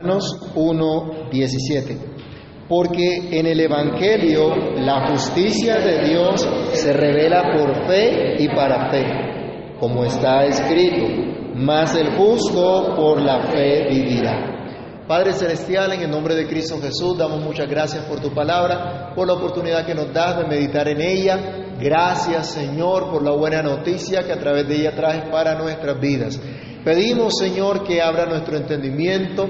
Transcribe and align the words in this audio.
Romanos 0.00 0.52
1:17. 0.54 1.98
Porque 2.68 3.36
en 3.36 3.46
el 3.48 3.58
Evangelio 3.58 4.54
la 4.76 5.08
justicia 5.08 5.74
de 5.78 6.08
Dios 6.08 6.48
se 6.74 6.92
revela 6.92 7.42
por 7.56 7.74
fe 7.88 8.36
y 8.38 8.46
para 8.46 8.92
fe, 8.92 9.74
como 9.80 10.04
está 10.04 10.44
escrito, 10.44 11.04
mas 11.56 11.96
el 11.96 12.12
justo 12.12 12.94
por 12.94 13.20
la 13.20 13.48
fe 13.48 13.88
vivirá. 13.90 15.04
Padre 15.08 15.32
Celestial, 15.32 15.92
en 15.94 16.02
el 16.02 16.10
nombre 16.12 16.36
de 16.36 16.46
Cristo 16.46 16.78
Jesús, 16.80 17.18
damos 17.18 17.42
muchas 17.42 17.68
gracias 17.68 18.04
por 18.04 18.20
tu 18.20 18.32
palabra, 18.32 19.12
por 19.16 19.26
la 19.26 19.32
oportunidad 19.32 19.84
que 19.84 19.96
nos 19.96 20.12
das 20.12 20.38
de 20.38 20.44
meditar 20.46 20.86
en 20.86 21.00
ella. 21.00 21.74
Gracias, 21.80 22.50
Señor, 22.52 23.10
por 23.10 23.24
la 23.24 23.32
buena 23.32 23.62
noticia 23.62 24.22
que 24.22 24.32
a 24.32 24.38
través 24.38 24.68
de 24.68 24.76
ella 24.76 24.94
traes 24.94 25.28
para 25.28 25.58
nuestras 25.58 25.98
vidas. 25.98 26.40
Pedimos, 26.84 27.36
Señor, 27.36 27.82
que 27.82 28.00
abra 28.00 28.26
nuestro 28.26 28.56
entendimiento, 28.56 29.48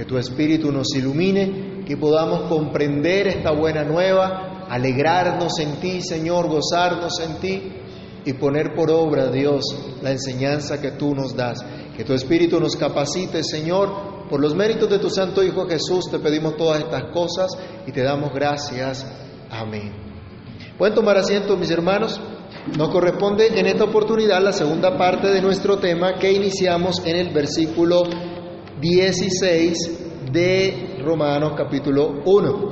que 0.00 0.06
tu 0.06 0.16
Espíritu 0.16 0.72
nos 0.72 0.96
ilumine, 0.96 1.84
que 1.84 1.94
podamos 1.94 2.48
comprender 2.48 3.28
esta 3.28 3.50
buena 3.50 3.84
nueva, 3.84 4.64
alegrarnos 4.66 5.58
en 5.58 5.78
ti, 5.78 6.00
Señor, 6.00 6.48
gozarnos 6.48 7.20
en 7.20 7.34
ti 7.38 7.72
y 8.24 8.32
poner 8.32 8.74
por 8.74 8.90
obra, 8.90 9.30
Dios, 9.30 9.62
la 10.00 10.12
enseñanza 10.12 10.80
que 10.80 10.92
tú 10.92 11.14
nos 11.14 11.36
das. 11.36 11.62
Que 11.94 12.04
tu 12.04 12.14
Espíritu 12.14 12.58
nos 12.58 12.76
capacite, 12.76 13.44
Señor, 13.44 14.26
por 14.30 14.40
los 14.40 14.54
méritos 14.54 14.88
de 14.88 15.00
tu 15.00 15.10
Santo 15.10 15.42
Hijo 15.42 15.68
Jesús, 15.68 16.10
te 16.10 16.18
pedimos 16.18 16.56
todas 16.56 16.80
estas 16.80 17.12
cosas 17.12 17.50
y 17.86 17.92
te 17.92 18.02
damos 18.02 18.32
gracias. 18.32 19.06
Amén. 19.50 19.92
Pueden 20.78 20.94
tomar 20.94 21.18
asiento, 21.18 21.58
mis 21.58 21.70
hermanos. 21.70 22.18
Nos 22.74 22.88
corresponde 22.88 23.48
en 23.48 23.66
esta 23.66 23.84
oportunidad 23.84 24.42
la 24.42 24.54
segunda 24.54 24.96
parte 24.96 25.28
de 25.28 25.42
nuestro 25.42 25.76
tema 25.76 26.14
que 26.18 26.32
iniciamos 26.32 27.02
en 27.04 27.16
el 27.16 27.34
versículo 27.34 28.04
16 28.80 30.32
de 30.32 31.00
Romanos 31.04 31.52
capítulo 31.54 32.22
1, 32.24 32.70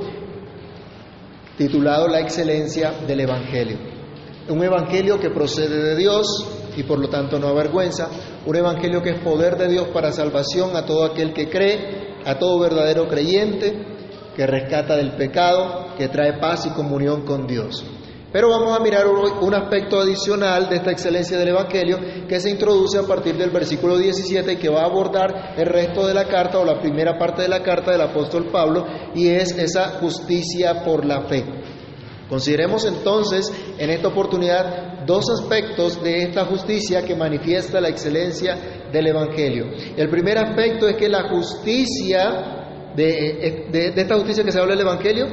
titulado 1.55 2.07
La 2.07 2.19
excelencia 2.19 2.93
del 3.05 3.19
Evangelio. 3.19 3.77
Un 4.49 4.63
Evangelio 4.63 5.19
que 5.19 5.29
procede 5.29 5.83
de 5.83 5.95
Dios 5.95 6.25
y 6.75 6.81
por 6.83 6.97
lo 6.97 7.09
tanto 7.09 7.37
no 7.37 7.49
avergüenza, 7.49 8.09
un 8.43 8.55
Evangelio 8.55 9.03
que 9.03 9.11
es 9.11 9.19
poder 9.19 9.55
de 9.57 9.67
Dios 9.69 9.89
para 9.89 10.11
salvación 10.11 10.75
a 10.75 10.85
todo 10.85 11.05
aquel 11.05 11.31
que 11.31 11.47
cree, 11.47 12.15
a 12.25 12.39
todo 12.39 12.59
verdadero 12.59 13.07
creyente, 13.07 13.85
que 14.35 14.47
rescata 14.47 14.95
del 14.95 15.11
pecado, 15.11 15.93
que 15.95 16.07
trae 16.07 16.39
paz 16.39 16.65
y 16.65 16.71
comunión 16.71 17.23
con 17.23 17.45
Dios. 17.45 17.85
Pero 18.31 18.49
vamos 18.49 18.77
a 18.77 18.83
mirar 18.83 19.07
un 19.07 19.53
aspecto 19.55 19.99
adicional 19.99 20.69
de 20.69 20.75
esta 20.75 20.91
excelencia 20.91 21.37
del 21.37 21.49
Evangelio 21.49 21.97
que 22.27 22.39
se 22.39 22.51
introduce 22.51 22.99
a 22.99 23.03
partir 23.03 23.35
del 23.35 23.49
versículo 23.49 23.97
17 23.97 24.53
y 24.53 24.57
que 24.57 24.69
va 24.69 24.81
a 24.81 24.85
abordar 24.85 25.55
el 25.57 25.65
resto 25.65 26.05
de 26.05 26.13
la 26.13 26.25
carta 26.25 26.59
o 26.59 26.65
la 26.65 26.79
primera 26.79 27.17
parte 27.17 27.41
de 27.41 27.49
la 27.49 27.63
carta 27.63 27.91
del 27.91 28.01
apóstol 28.01 28.49
Pablo 28.51 28.85
y 29.15 29.29
es 29.29 29.57
esa 29.57 29.99
justicia 29.99 30.83
por 30.83 31.05
la 31.05 31.21
fe. 31.21 31.43
Consideremos 32.29 32.85
entonces 32.85 33.51
en 33.79 33.89
esta 33.89 34.09
oportunidad 34.09 35.05
dos 35.07 35.25
aspectos 35.31 35.99
de 36.03 36.21
esta 36.21 36.45
justicia 36.45 37.03
que 37.03 37.15
manifiesta 37.15 37.81
la 37.81 37.89
excelencia 37.89 38.85
del 38.91 39.07
Evangelio. 39.07 39.71
El 39.97 40.07
primer 40.07 40.37
aspecto 40.37 40.87
es 40.87 40.95
que 40.97 41.09
la 41.09 41.27
justicia, 41.29 42.91
de, 42.95 43.67
esta 43.95 44.15
justicia 44.15 44.43
que 44.43 44.51
se 44.51 44.59
habla 44.59 44.75
del 44.75 44.85
Evangelio, 44.85 45.25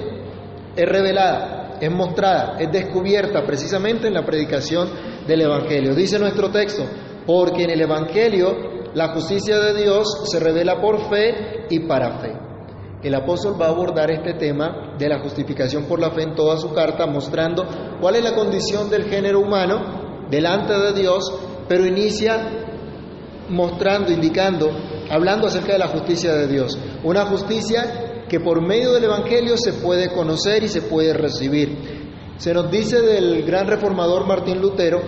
es 0.74 0.88
revelada 0.88 1.65
es 1.80 1.90
mostrada, 1.90 2.56
es 2.58 2.70
descubierta 2.70 3.44
precisamente 3.44 4.08
en 4.08 4.14
la 4.14 4.24
predicación 4.24 4.88
del 5.26 5.42
Evangelio. 5.42 5.94
Dice 5.94 6.18
nuestro 6.18 6.50
texto, 6.50 6.84
porque 7.26 7.64
en 7.64 7.70
el 7.70 7.80
Evangelio 7.82 8.76
la 8.94 9.08
justicia 9.08 9.58
de 9.58 9.82
Dios 9.82 10.22
se 10.24 10.40
revela 10.40 10.80
por 10.80 11.10
fe 11.10 11.66
y 11.68 11.80
para 11.80 12.18
fe. 12.18 12.32
El 13.02 13.14
apóstol 13.14 13.60
va 13.60 13.66
a 13.66 13.70
abordar 13.70 14.10
este 14.10 14.34
tema 14.34 14.94
de 14.98 15.08
la 15.08 15.20
justificación 15.20 15.84
por 15.84 16.00
la 16.00 16.10
fe 16.10 16.22
en 16.22 16.34
toda 16.34 16.56
su 16.56 16.72
carta, 16.72 17.06
mostrando 17.06 17.66
cuál 18.00 18.16
es 18.16 18.24
la 18.24 18.34
condición 18.34 18.88
del 18.88 19.04
género 19.04 19.40
humano 19.40 20.26
delante 20.30 20.72
de 20.72 20.92
Dios, 20.92 21.22
pero 21.68 21.86
inicia 21.86 22.64
mostrando, 23.48 24.10
indicando, 24.10 24.70
hablando 25.10 25.46
acerca 25.46 25.74
de 25.74 25.78
la 25.78 25.88
justicia 25.88 26.34
de 26.34 26.48
Dios. 26.48 26.78
Una 27.04 27.26
justicia 27.26 28.15
que 28.28 28.40
por 28.40 28.60
medio 28.66 28.92
del 28.92 29.04
Evangelio 29.04 29.56
se 29.56 29.72
puede 29.74 30.08
conocer 30.08 30.64
y 30.64 30.68
se 30.68 30.82
puede 30.82 31.12
recibir. 31.12 31.96
Se 32.38 32.52
nos 32.52 32.70
dice 32.70 33.00
del 33.00 33.44
gran 33.44 33.66
reformador 33.66 34.26
Martín 34.26 34.60
Lutero 34.60 35.00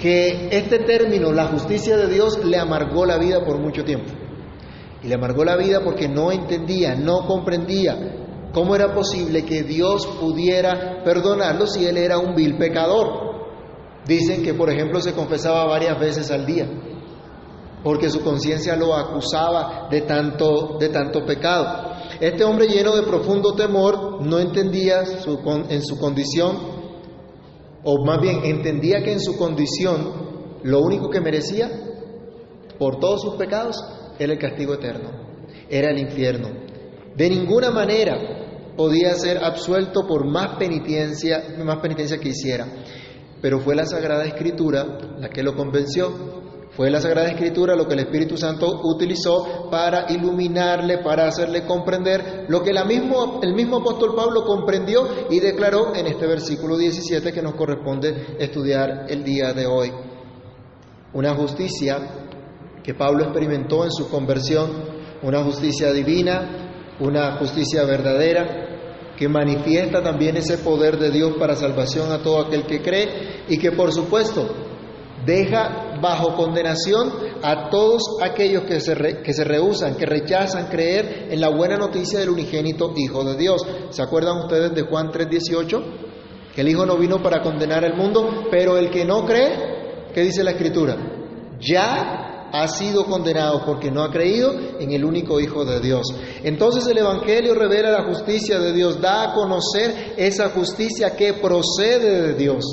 que 0.00 0.48
este 0.52 0.78
término, 0.80 1.32
la 1.32 1.46
justicia 1.46 1.96
de 1.96 2.06
Dios, 2.08 2.44
le 2.44 2.56
amargó 2.56 3.04
la 3.04 3.18
vida 3.18 3.44
por 3.44 3.58
mucho 3.58 3.84
tiempo. 3.84 4.10
Y 5.02 5.08
le 5.08 5.14
amargó 5.14 5.44
la 5.44 5.56
vida 5.56 5.80
porque 5.82 6.08
no 6.08 6.30
entendía, 6.30 6.94
no 6.94 7.26
comprendía 7.26 7.96
cómo 8.52 8.74
era 8.74 8.94
posible 8.94 9.44
que 9.44 9.62
Dios 9.62 10.06
pudiera 10.20 11.02
perdonarlo 11.04 11.66
si 11.66 11.86
él 11.86 11.96
era 11.96 12.18
un 12.18 12.34
vil 12.34 12.56
pecador. 12.56 13.28
Dicen 14.06 14.42
que, 14.42 14.54
por 14.54 14.70
ejemplo, 14.70 15.00
se 15.00 15.12
confesaba 15.12 15.66
varias 15.66 15.98
veces 15.98 16.30
al 16.30 16.46
día, 16.46 16.66
porque 17.82 18.08
su 18.08 18.22
conciencia 18.22 18.74
lo 18.74 18.94
acusaba 18.94 19.88
de 19.90 20.02
tanto, 20.02 20.76
de 20.78 20.88
tanto 20.88 21.26
pecado. 21.26 21.87
Este 22.20 22.42
hombre 22.42 22.66
lleno 22.66 22.96
de 22.96 23.02
profundo 23.02 23.54
temor 23.54 24.22
no 24.22 24.40
entendía 24.40 25.06
su, 25.06 25.38
en 25.68 25.82
su 25.82 25.98
condición, 25.98 26.56
o 27.84 28.04
más 28.04 28.20
bien 28.20 28.44
entendía 28.44 29.02
que 29.02 29.12
en 29.12 29.20
su 29.20 29.36
condición 29.36 30.58
lo 30.64 30.80
único 30.80 31.10
que 31.10 31.20
merecía 31.20 31.70
por 32.78 32.98
todos 32.98 33.22
sus 33.22 33.34
pecados 33.34 33.76
era 34.18 34.32
el 34.32 34.38
castigo 34.38 34.74
eterno, 34.74 35.10
era 35.70 35.90
el 35.90 35.98
infierno. 35.98 36.48
De 37.14 37.30
ninguna 37.30 37.70
manera 37.70 38.16
podía 38.76 39.14
ser 39.14 39.38
absuelto 39.38 40.06
por 40.06 40.24
más 40.24 40.56
penitencia, 40.56 41.56
más 41.64 41.78
penitencia 41.78 42.18
que 42.18 42.30
hiciera. 42.30 42.66
Pero 43.40 43.60
fue 43.60 43.76
la 43.76 43.86
Sagrada 43.86 44.24
Escritura 44.24 44.98
la 45.18 45.28
que 45.28 45.42
lo 45.42 45.54
convenció 45.54 46.37
fue 46.78 46.90
la 46.90 47.00
Sagrada 47.00 47.30
Escritura 47.30 47.74
lo 47.74 47.88
que 47.88 47.94
el 47.94 47.98
Espíritu 47.98 48.36
Santo 48.36 48.82
utilizó 48.84 49.68
para 49.68 50.06
iluminarle, 50.12 50.98
para 50.98 51.26
hacerle 51.26 51.64
comprender 51.64 52.44
lo 52.46 52.62
que 52.62 52.72
mismo, 52.86 53.40
el 53.42 53.52
mismo 53.52 53.78
apóstol 53.78 54.14
Pablo 54.14 54.44
comprendió 54.44 55.26
y 55.28 55.40
declaró 55.40 55.92
en 55.96 56.06
este 56.06 56.28
versículo 56.28 56.76
17 56.76 57.32
que 57.32 57.42
nos 57.42 57.56
corresponde 57.56 58.36
estudiar 58.38 59.06
el 59.08 59.24
día 59.24 59.52
de 59.52 59.66
hoy. 59.66 59.90
Una 61.14 61.34
justicia 61.34 61.98
que 62.84 62.94
Pablo 62.94 63.24
experimentó 63.24 63.82
en 63.82 63.90
su 63.90 64.08
conversión, 64.08 64.70
una 65.24 65.42
justicia 65.42 65.92
divina, 65.92 66.94
una 67.00 67.38
justicia 67.38 67.82
verdadera, 67.86 69.16
que 69.16 69.28
manifiesta 69.28 70.00
también 70.00 70.36
ese 70.36 70.58
poder 70.58 70.96
de 70.96 71.10
Dios 71.10 71.32
para 71.40 71.56
salvación 71.56 72.12
a 72.12 72.22
todo 72.22 72.40
aquel 72.40 72.66
que 72.66 72.80
cree 72.80 73.42
y 73.48 73.58
que 73.58 73.72
por 73.72 73.92
supuesto 73.92 74.46
deja 75.26 75.87
bajo 76.00 76.34
condenación 76.34 77.12
a 77.42 77.68
todos 77.70 78.02
aquellos 78.22 78.64
que 78.64 78.80
se, 78.80 78.94
re, 78.94 79.22
que 79.22 79.32
se 79.32 79.44
rehusan, 79.44 79.96
que 79.96 80.06
rechazan 80.06 80.68
creer 80.68 81.28
en 81.30 81.40
la 81.40 81.48
buena 81.48 81.76
noticia 81.76 82.18
del 82.18 82.30
unigénito 82.30 82.92
Hijo 82.96 83.24
de 83.24 83.36
Dios. 83.36 83.62
¿Se 83.90 84.02
acuerdan 84.02 84.38
ustedes 84.38 84.74
de 84.74 84.82
Juan 84.82 85.10
3:18? 85.10 85.82
Que 86.54 86.60
el 86.62 86.68
Hijo 86.68 86.84
no 86.86 86.96
vino 86.96 87.22
para 87.22 87.42
condenar 87.42 87.84
el 87.84 87.94
mundo, 87.94 88.46
pero 88.50 88.76
el 88.76 88.90
que 88.90 89.04
no 89.04 89.24
cree, 89.24 90.10
¿qué 90.12 90.22
dice 90.22 90.42
la 90.42 90.52
Escritura? 90.52 90.96
Ya 91.60 92.28
ha 92.52 92.68
sido 92.68 93.04
condenado 93.04 93.62
porque 93.64 93.90
no 93.90 94.02
ha 94.02 94.10
creído 94.10 94.54
en 94.78 94.92
el 94.92 95.04
único 95.04 95.40
Hijo 95.40 95.64
de 95.64 95.80
Dios. 95.80 96.06
Entonces 96.42 96.86
el 96.86 96.98
Evangelio 96.98 97.54
revela 97.54 97.90
la 97.90 98.04
justicia 98.04 98.58
de 98.58 98.72
Dios, 98.72 99.00
da 99.00 99.30
a 99.30 99.34
conocer 99.34 100.14
esa 100.16 100.50
justicia 100.50 101.14
que 101.16 101.34
procede 101.34 102.28
de 102.28 102.34
Dios. 102.34 102.64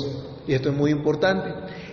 Y 0.46 0.54
esto 0.54 0.70
es 0.70 0.76
muy 0.76 0.90
importante. 0.90 1.52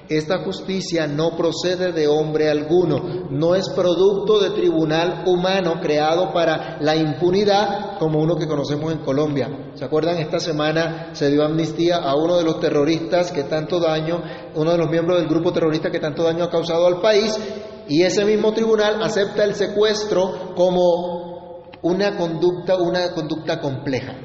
Esta 0.10 0.44
justicia 0.44 1.08
no 1.08 1.38
procede 1.38 1.94
de 1.94 2.08
hombre 2.08 2.50
alguno, 2.50 3.28
no 3.30 3.56
es 3.56 3.70
producto 3.70 4.40
de 4.40 4.50
tribunal 4.50 5.24
humano 5.26 5.76
creado 5.82 6.34
para 6.34 6.78
la 6.82 6.96
impunidad 6.96 7.98
como 8.00 8.20
uno 8.20 8.36
que 8.36 8.48
conocemos 8.48 8.92
en 8.92 9.00
Colombia. 9.00 9.72
¿Se 9.76 9.86
acuerdan? 9.86 10.18
Esta 10.18 10.40
semana 10.40 11.10
se 11.14 11.32
dio 11.32 11.46
amnistía 11.46 11.98
a 11.98 12.16
uno 12.16 12.38
de 12.38 12.44
los 12.44 12.60
terroristas 12.60 13.32
que 13.32 13.44
tanto 13.44 13.80
daño, 13.80 14.22
uno 14.56 14.72
de 14.72 14.78
los 14.78 14.90
miembros 14.90 15.20
del 15.20 15.30
grupo 15.30 15.54
terrorista 15.54 15.90
que 15.90 16.00
tanto 16.00 16.24
daño 16.24 16.44
ha 16.44 16.50
causado 16.50 16.86
al 16.86 17.00
país, 17.00 17.40
y 17.88 18.04
ese 18.04 18.26
mismo 18.26 18.54
tribunal 18.54 19.02
acepta 19.02 19.44
el 19.46 19.56
secuestro 19.56 20.54
como 20.56 21.72
una 21.82 22.18
conducta, 22.18 22.76
una 22.78 23.12
conducta 23.14 23.60
compleja. 23.60 24.16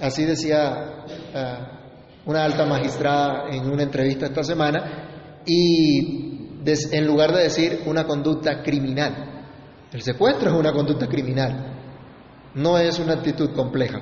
Así 0.00 0.24
decía 0.24 1.04
uh, 1.34 1.83
una 2.26 2.44
alta 2.44 2.64
magistrada 2.66 3.48
en 3.50 3.70
una 3.70 3.82
entrevista 3.82 4.26
esta 4.26 4.42
semana, 4.44 5.42
y 5.46 6.62
en 6.64 7.06
lugar 7.06 7.32
de 7.34 7.42
decir 7.42 7.82
una 7.86 8.06
conducta 8.06 8.62
criminal, 8.62 9.46
el 9.92 10.02
secuestro 10.02 10.50
es 10.50 10.56
una 10.56 10.72
conducta 10.72 11.06
criminal, 11.06 12.52
no 12.54 12.78
es 12.78 12.98
una 12.98 13.14
actitud 13.14 13.50
compleja. 13.52 14.00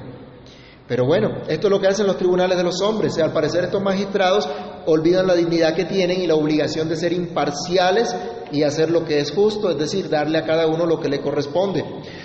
Pero 0.87 1.07
bueno, 1.07 1.43
esto 1.49 1.69
es 1.69 1.71
lo 1.71 1.81
que 1.81 1.87
hacen 1.87 2.07
los 2.07 2.19
tribunales 2.19 2.59
de 2.59 2.65
los 2.65 2.81
hombres. 2.83 3.17
al 3.19 3.33
parecer 3.33 3.65
estos 3.65 3.83
magistrados 3.83 4.49
olvidan 4.87 5.27
la 5.27 5.35
dignidad 5.35 5.75
que 5.75 5.85
tienen 5.85 6.21
y 6.21 6.27
la 6.27 6.35
obligación 6.35 6.89
de 6.89 6.97
ser 6.97 7.13
imparciales 7.13 8.15
y 8.51 8.63
hacer 8.63 8.91
lo 8.91 9.05
que 9.05 9.21
es 9.21 9.31
justo, 9.31 9.71
es 9.71 9.79
decir, 9.79 10.09
darle 10.09 10.39
a 10.39 10.45
cada 10.45 10.67
uno 10.67 10.85
lo 10.85 11.01
que 11.01 11.09
le 11.09 11.21
corresponde. 11.21 11.85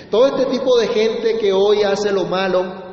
Todo 0.09 0.27
este 0.27 0.45
tipo 0.45 0.77
de 0.77 0.88
gente 0.88 1.38
que 1.39 1.53
hoy 1.53 1.83
hace 1.83 2.11
lo 2.11 2.25
malo, 2.25 2.87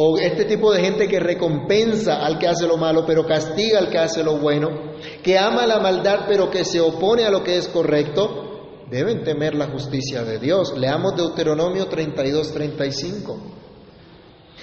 o 0.00 0.16
este 0.16 0.44
tipo 0.44 0.72
de 0.72 0.80
gente 0.80 1.08
que 1.08 1.18
recompensa 1.18 2.24
al 2.24 2.38
que 2.38 2.46
hace 2.46 2.68
lo 2.68 2.76
malo, 2.76 3.04
pero 3.04 3.26
castiga 3.26 3.80
al 3.80 3.90
que 3.90 3.98
hace 3.98 4.22
lo 4.22 4.38
bueno, 4.38 4.92
que 5.24 5.36
ama 5.36 5.66
la 5.66 5.80
maldad, 5.80 6.20
pero 6.28 6.48
que 6.48 6.64
se 6.64 6.80
opone 6.80 7.24
a 7.24 7.30
lo 7.30 7.42
que 7.42 7.56
es 7.56 7.66
correcto, 7.66 8.84
deben 8.88 9.24
temer 9.24 9.56
la 9.56 9.66
justicia 9.66 10.22
de 10.22 10.38
Dios. 10.38 10.72
Leamos 10.78 11.16
Deuteronomio 11.16 11.86
32, 11.88 12.52
35. 12.52 13.38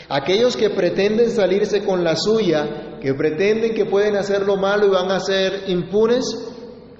Aquellos 0.07 0.55
que 0.55 0.69
pretenden 0.69 1.29
salirse 1.29 1.83
con 1.83 2.01
la 2.01 2.15
suya, 2.15 2.97
que 3.01 3.13
pretenden 3.13 3.73
que 3.73 3.83
pueden 3.83 4.15
hacer 4.15 4.43
lo 4.43 4.55
malo 4.55 4.85
y 4.85 4.91
van 4.91 5.11
a 5.11 5.19
ser 5.19 5.63
impunes, 5.67 6.23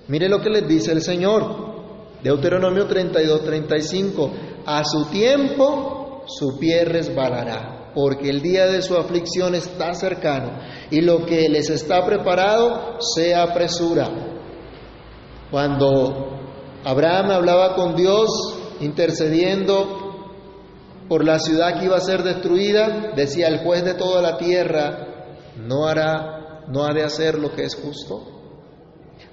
mire 0.09 0.27
lo 0.27 0.41
que 0.41 0.49
les 0.49 0.67
dice 0.67 0.91
el 0.91 1.01
Señor. 1.01 2.19
Deuteronomio 2.21 2.85
32, 2.85 3.45
35. 3.45 4.31
A 4.65 4.83
su 4.83 5.05
tiempo 5.05 6.25
su 6.27 6.57
pie 6.59 6.83
resbalará, 6.83 7.74
porque 7.95 8.29
el 8.29 8.41
día 8.41 8.67
de 8.67 8.81
su 8.81 8.95
aflicción 8.97 9.55
está 9.55 9.93
cercano 9.93 10.59
y 10.91 10.99
lo 10.99 11.25
que 11.25 11.47
les 11.47 11.69
está 11.69 12.05
preparado 12.05 12.97
se 12.99 13.33
apresura. 13.33 14.09
Cuando 15.49 16.37
Abraham 16.83 17.31
hablaba 17.31 17.73
con 17.75 17.95
Dios 17.95 18.29
intercediendo 18.81 20.01
por 21.07 21.23
la 21.23 21.39
ciudad 21.39 21.79
que 21.79 21.85
iba 21.85 21.95
a 21.95 22.01
ser 22.01 22.21
destruida, 22.23 23.13
decía 23.15 23.47
el 23.47 23.59
juez 23.59 23.85
de 23.85 23.93
toda 23.93 24.21
la 24.21 24.37
tierra, 24.37 25.53
no 25.55 25.87
hará, 25.87 26.65
no 26.67 26.83
ha 26.83 26.93
de 26.93 27.03
hacer 27.03 27.39
lo 27.39 27.53
que 27.53 27.63
es 27.63 27.75
justo. 27.75 28.35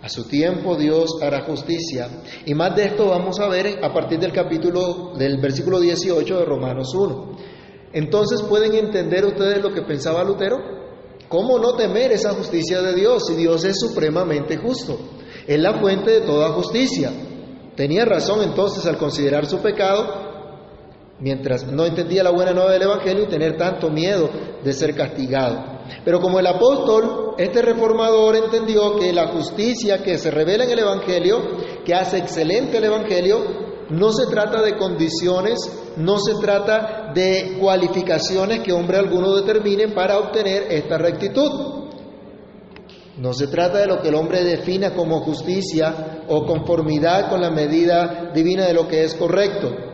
A 0.02 0.08
su 0.08 0.24
tiempo 0.24 0.76
Dios 0.76 1.18
hará 1.20 1.44
justicia. 1.44 2.08
Y 2.44 2.54
más 2.54 2.76
de 2.76 2.86
esto 2.86 3.08
vamos 3.08 3.40
a 3.40 3.48
ver 3.48 3.84
a 3.84 3.92
partir 3.92 4.20
del 4.20 4.32
capítulo 4.32 5.14
del 5.16 5.40
versículo 5.40 5.80
18 5.80 6.38
de 6.38 6.44
Romanos 6.44 6.94
1. 6.94 7.51
Entonces 7.92 8.42
pueden 8.42 8.74
entender 8.74 9.24
ustedes 9.24 9.62
lo 9.62 9.72
que 9.72 9.82
pensaba 9.82 10.24
Lutero. 10.24 10.58
¿Cómo 11.28 11.58
no 11.58 11.74
temer 11.74 12.12
esa 12.12 12.34
justicia 12.34 12.82
de 12.82 12.94
Dios 12.94 13.26
si 13.26 13.34
Dios 13.34 13.64
es 13.64 13.78
supremamente 13.78 14.56
justo? 14.56 14.98
Es 15.46 15.58
la 15.58 15.80
fuente 15.80 16.10
de 16.10 16.20
toda 16.22 16.52
justicia. 16.52 17.10
Tenía 17.74 18.04
razón 18.04 18.42
entonces 18.42 18.84
al 18.86 18.98
considerar 18.98 19.46
su 19.46 19.58
pecado 19.58 20.30
mientras 21.22 21.66
no 21.66 21.86
entendía 21.86 22.24
la 22.24 22.32
buena 22.32 22.52
nueva 22.52 22.72
del 22.72 22.82
Evangelio 22.82 23.24
y 23.24 23.28
tener 23.28 23.56
tanto 23.56 23.88
miedo 23.90 24.28
de 24.62 24.72
ser 24.72 24.94
castigado. 24.94 25.80
Pero 26.04 26.20
como 26.20 26.40
el 26.40 26.46
apóstol, 26.46 27.34
este 27.38 27.62
reformador 27.62 28.36
entendió 28.36 28.96
que 28.96 29.12
la 29.12 29.28
justicia 29.28 30.02
que 30.02 30.18
se 30.18 30.30
revela 30.30 30.64
en 30.64 30.70
el 30.70 30.80
Evangelio, 30.80 31.40
que 31.84 31.94
hace 31.94 32.18
excelente 32.18 32.78
el 32.78 32.84
Evangelio, 32.84 33.71
no 33.90 34.12
se 34.12 34.26
trata 34.26 34.62
de 34.62 34.76
condiciones, 34.76 35.58
no 35.96 36.18
se 36.18 36.34
trata 36.40 37.12
de 37.14 37.56
cualificaciones 37.60 38.60
que 38.60 38.72
hombre 38.72 38.98
alguno 38.98 39.34
determine 39.34 39.88
para 39.88 40.18
obtener 40.18 40.66
esta 40.70 40.98
rectitud. 40.98 41.90
No 43.18 43.32
se 43.34 43.46
trata 43.46 43.78
de 43.78 43.86
lo 43.86 44.00
que 44.00 44.08
el 44.08 44.14
hombre 44.14 44.42
defina 44.42 44.94
como 44.94 45.20
justicia 45.20 46.24
o 46.28 46.46
conformidad 46.46 47.28
con 47.28 47.40
la 47.40 47.50
medida 47.50 48.30
divina 48.34 48.66
de 48.66 48.74
lo 48.74 48.88
que 48.88 49.04
es 49.04 49.14
correcto 49.14 49.92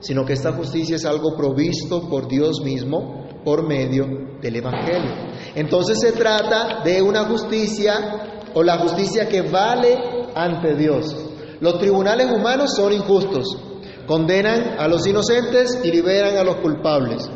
sino 0.00 0.24
que 0.24 0.32
esta 0.32 0.52
justicia 0.52 0.96
es 0.96 1.04
algo 1.04 1.36
provisto 1.36 2.08
por 2.08 2.26
Dios 2.26 2.62
mismo 2.64 3.26
por 3.44 3.66
medio 3.66 4.06
del 4.40 4.56
Evangelio. 4.56 5.10
Entonces 5.54 6.00
se 6.00 6.12
trata 6.12 6.82
de 6.82 7.02
una 7.02 7.24
justicia 7.24 8.44
o 8.54 8.62
la 8.62 8.78
justicia 8.78 9.28
que 9.28 9.42
vale 9.42 9.96
ante 10.34 10.74
Dios. 10.74 11.19
Los 11.60 11.78
tribunales 11.78 12.30
humanos 12.30 12.74
son 12.74 12.92
injustos, 12.92 13.44
condenan 14.06 14.76
a 14.78 14.88
los 14.88 15.06
inocentes 15.06 15.78
y 15.84 15.90
liberan 15.90 16.36
a 16.36 16.44
los 16.44 16.56
culpables. 16.56 17.28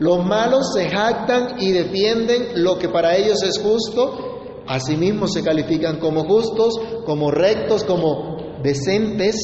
Los 0.00 0.24
malos 0.24 0.72
se 0.74 0.88
jactan 0.88 1.60
y 1.60 1.72
defienden 1.72 2.64
lo 2.64 2.78
que 2.78 2.88
para 2.88 3.16
ellos 3.16 3.42
es 3.42 3.58
justo, 3.58 4.62
asimismo 4.66 5.28
se 5.28 5.42
califican 5.42 5.98
como 5.98 6.24
justos, 6.24 6.74
como 7.04 7.30
rectos, 7.30 7.84
como 7.84 8.58
decentes, 8.62 9.36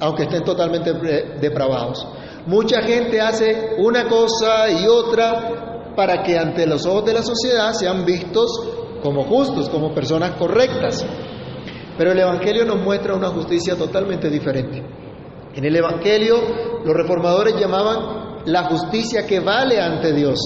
aunque 0.00 0.24
estén 0.24 0.44
totalmente 0.44 0.92
depravados. 1.40 2.06
Mucha 2.46 2.80
gente 2.82 3.20
hace 3.20 3.76
una 3.78 4.08
cosa 4.08 4.70
y 4.70 4.86
otra 4.86 5.94
para 5.94 6.22
que 6.22 6.38
ante 6.38 6.66
los 6.66 6.86
ojos 6.86 7.04
de 7.04 7.12
la 7.12 7.22
sociedad 7.22 7.72
sean 7.72 8.04
vistos 8.04 8.50
como 9.02 9.24
justos, 9.24 9.68
como 9.68 9.94
personas 9.94 10.32
correctas. 10.38 11.04
Pero 11.96 12.12
el 12.12 12.18
Evangelio 12.18 12.64
nos 12.64 12.82
muestra 12.82 13.14
una 13.14 13.28
justicia 13.28 13.76
totalmente 13.76 14.30
diferente. 14.30 14.82
En 15.54 15.64
el 15.64 15.76
Evangelio 15.76 16.36
los 16.84 16.96
reformadores 16.96 17.54
llamaban 17.58 18.42
la 18.46 18.64
justicia 18.64 19.26
que 19.26 19.40
vale 19.40 19.80
ante 19.80 20.12
Dios. 20.12 20.38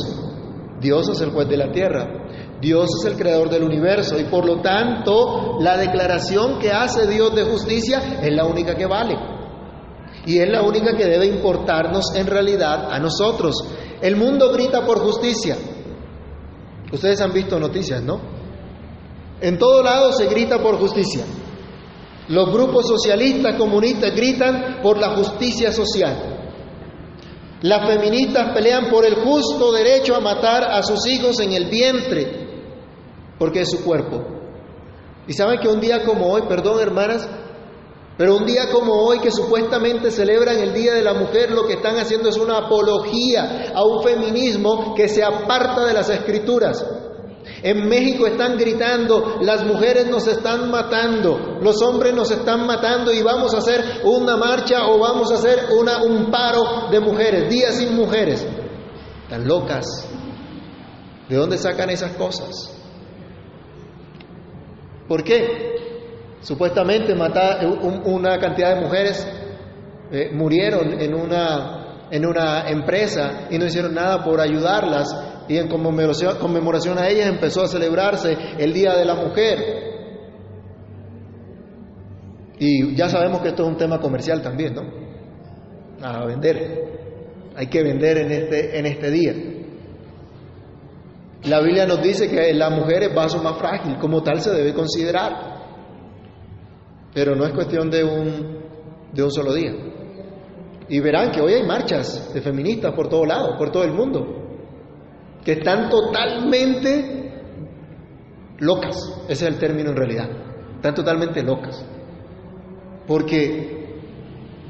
Dios 0.80 1.08
es 1.08 1.20
el 1.20 1.30
juez 1.30 1.48
de 1.48 1.56
la 1.56 1.70
tierra. 1.70 2.26
Dios 2.60 2.88
es 3.00 3.10
el 3.10 3.16
creador 3.16 3.50
del 3.50 3.62
universo 3.62 4.18
y 4.18 4.24
por 4.24 4.46
lo 4.46 4.60
tanto 4.60 5.58
la 5.60 5.76
declaración 5.76 6.58
que 6.58 6.72
hace 6.72 7.06
Dios 7.06 7.34
de 7.34 7.44
justicia 7.44 8.20
es 8.22 8.32
la 8.32 8.44
única 8.44 8.74
que 8.74 8.86
vale 8.86 9.36
y 10.26 10.38
es 10.40 10.48
la 10.50 10.62
única 10.62 10.96
que 10.96 11.06
debe 11.06 11.26
importarnos 11.26 12.14
en 12.14 12.26
realidad 12.26 12.90
a 12.90 12.98
nosotros. 12.98 13.54
El 14.02 14.16
mundo 14.16 14.52
grita 14.52 14.84
por 14.84 14.98
justicia. 14.98 15.56
Ustedes 16.92 17.20
han 17.20 17.32
visto 17.32 17.58
noticias, 17.58 18.02
¿no? 18.02 18.35
En 19.40 19.58
todo 19.58 19.82
lado 19.82 20.12
se 20.12 20.26
grita 20.26 20.62
por 20.62 20.78
justicia. 20.78 21.24
Los 22.28 22.52
grupos 22.52 22.88
socialistas, 22.88 23.56
comunistas 23.56 24.14
gritan 24.14 24.80
por 24.82 24.98
la 24.98 25.10
justicia 25.16 25.72
social. 25.72 26.36
Las 27.62 27.88
feministas 27.88 28.52
pelean 28.52 28.88
por 28.90 29.04
el 29.04 29.14
justo 29.16 29.72
derecho 29.72 30.14
a 30.14 30.20
matar 30.20 30.64
a 30.64 30.82
sus 30.82 31.06
hijos 31.06 31.40
en 31.40 31.52
el 31.52 31.70
vientre, 31.70 32.48
porque 33.38 33.60
es 33.60 33.70
su 33.70 33.84
cuerpo. 33.84 34.22
Y 35.28 35.32
saben 35.32 35.58
que 35.60 35.68
un 35.68 35.80
día 35.80 36.04
como 36.04 36.32
hoy, 36.32 36.42
perdón 36.48 36.80
hermanas, 36.80 37.28
pero 38.16 38.36
un 38.36 38.46
día 38.46 38.70
como 38.70 38.94
hoy, 38.94 39.20
que 39.20 39.30
supuestamente 39.30 40.10
celebran 40.10 40.58
el 40.58 40.72
Día 40.72 40.94
de 40.94 41.02
la 41.02 41.12
Mujer, 41.12 41.50
lo 41.50 41.66
que 41.66 41.74
están 41.74 41.96
haciendo 41.98 42.30
es 42.30 42.38
una 42.38 42.58
apología 42.58 43.72
a 43.74 43.84
un 43.84 44.02
feminismo 44.02 44.94
que 44.94 45.08
se 45.08 45.22
aparta 45.22 45.84
de 45.84 45.92
las 45.92 46.08
escrituras. 46.08 46.82
En 47.62 47.88
México 47.88 48.26
están 48.26 48.56
gritando, 48.58 49.38
las 49.40 49.64
mujeres 49.64 50.06
nos 50.08 50.26
están 50.26 50.70
matando, 50.70 51.58
los 51.60 51.80
hombres 51.82 52.14
nos 52.14 52.30
están 52.30 52.66
matando 52.66 53.12
y 53.12 53.22
vamos 53.22 53.54
a 53.54 53.58
hacer 53.58 54.00
una 54.04 54.36
marcha 54.36 54.86
o 54.88 54.98
vamos 54.98 55.30
a 55.30 55.36
hacer 55.36 55.66
una, 55.78 56.02
un 56.02 56.30
paro 56.30 56.88
de 56.90 57.00
mujeres, 57.00 57.48
días 57.48 57.76
sin 57.76 57.94
mujeres. 57.94 58.46
Están 59.22 59.46
locas. 59.46 59.86
¿De 61.28 61.36
dónde 61.36 61.58
sacan 61.58 61.90
esas 61.90 62.12
cosas? 62.12 62.72
¿Por 65.08 65.24
qué? 65.24 65.74
Supuestamente 66.40 67.12
una 67.12 68.38
cantidad 68.38 68.76
de 68.76 68.80
mujeres 68.80 69.26
eh, 70.12 70.30
murieron 70.32 71.00
en 71.00 71.14
una, 71.14 72.06
en 72.10 72.26
una 72.26 72.68
empresa 72.68 73.48
y 73.50 73.58
no 73.58 73.66
hicieron 73.66 73.94
nada 73.94 74.22
por 74.22 74.40
ayudarlas 74.40 75.35
y 75.48 75.56
en 75.56 75.68
conmemoración, 75.68 76.98
a 76.98 77.08
ellas 77.08 77.28
empezó 77.28 77.62
a 77.62 77.68
celebrarse 77.68 78.36
el 78.58 78.72
Día 78.72 78.94
de 78.94 79.04
la 79.04 79.14
Mujer. 79.14 79.58
Y 82.58 82.94
ya 82.94 83.08
sabemos 83.08 83.42
que 83.42 83.48
esto 83.48 83.62
es 83.62 83.68
un 83.68 83.76
tema 83.76 84.00
comercial 84.00 84.42
también, 84.42 84.74
¿no? 84.74 84.82
A 86.02 86.24
vender. 86.24 86.96
Hay 87.54 87.68
que 87.68 87.82
vender 87.82 88.18
en 88.18 88.32
este, 88.32 88.78
en 88.78 88.86
este 88.86 89.10
día. 89.10 89.34
La 91.44 91.60
Biblia 91.60 91.86
nos 91.86 92.02
dice 92.02 92.28
que 92.28 92.52
la 92.54 92.70
mujer 92.70 93.04
es 93.04 93.14
vaso 93.14 93.42
más 93.42 93.56
frágil, 93.58 93.98
como 93.98 94.22
tal 94.22 94.40
se 94.40 94.50
debe 94.50 94.74
considerar. 94.74 95.54
Pero 97.14 97.36
no 97.36 97.44
es 97.44 97.52
cuestión 97.52 97.90
de 97.90 98.04
un, 98.04 98.58
de 99.12 99.22
un 99.22 99.30
solo 99.30 99.54
día. 99.54 99.72
Y 100.88 101.00
verán 101.00 101.30
que 101.30 101.40
hoy 101.40 101.54
hay 101.54 101.62
marchas 101.64 102.32
de 102.32 102.40
feministas 102.40 102.92
por 102.94 103.08
todo 103.08 103.24
lado, 103.24 103.56
por 103.56 103.70
todo 103.70 103.84
el 103.84 103.92
mundo, 103.92 104.45
que 105.46 105.52
están 105.52 105.88
totalmente 105.88 107.40
locas, 108.58 108.96
ese 109.28 109.46
es 109.46 109.52
el 109.52 109.58
término 109.60 109.90
en 109.90 109.96
realidad, 109.96 110.28
están 110.74 110.92
totalmente 110.92 111.40
locas, 111.44 111.86
porque 113.06 113.94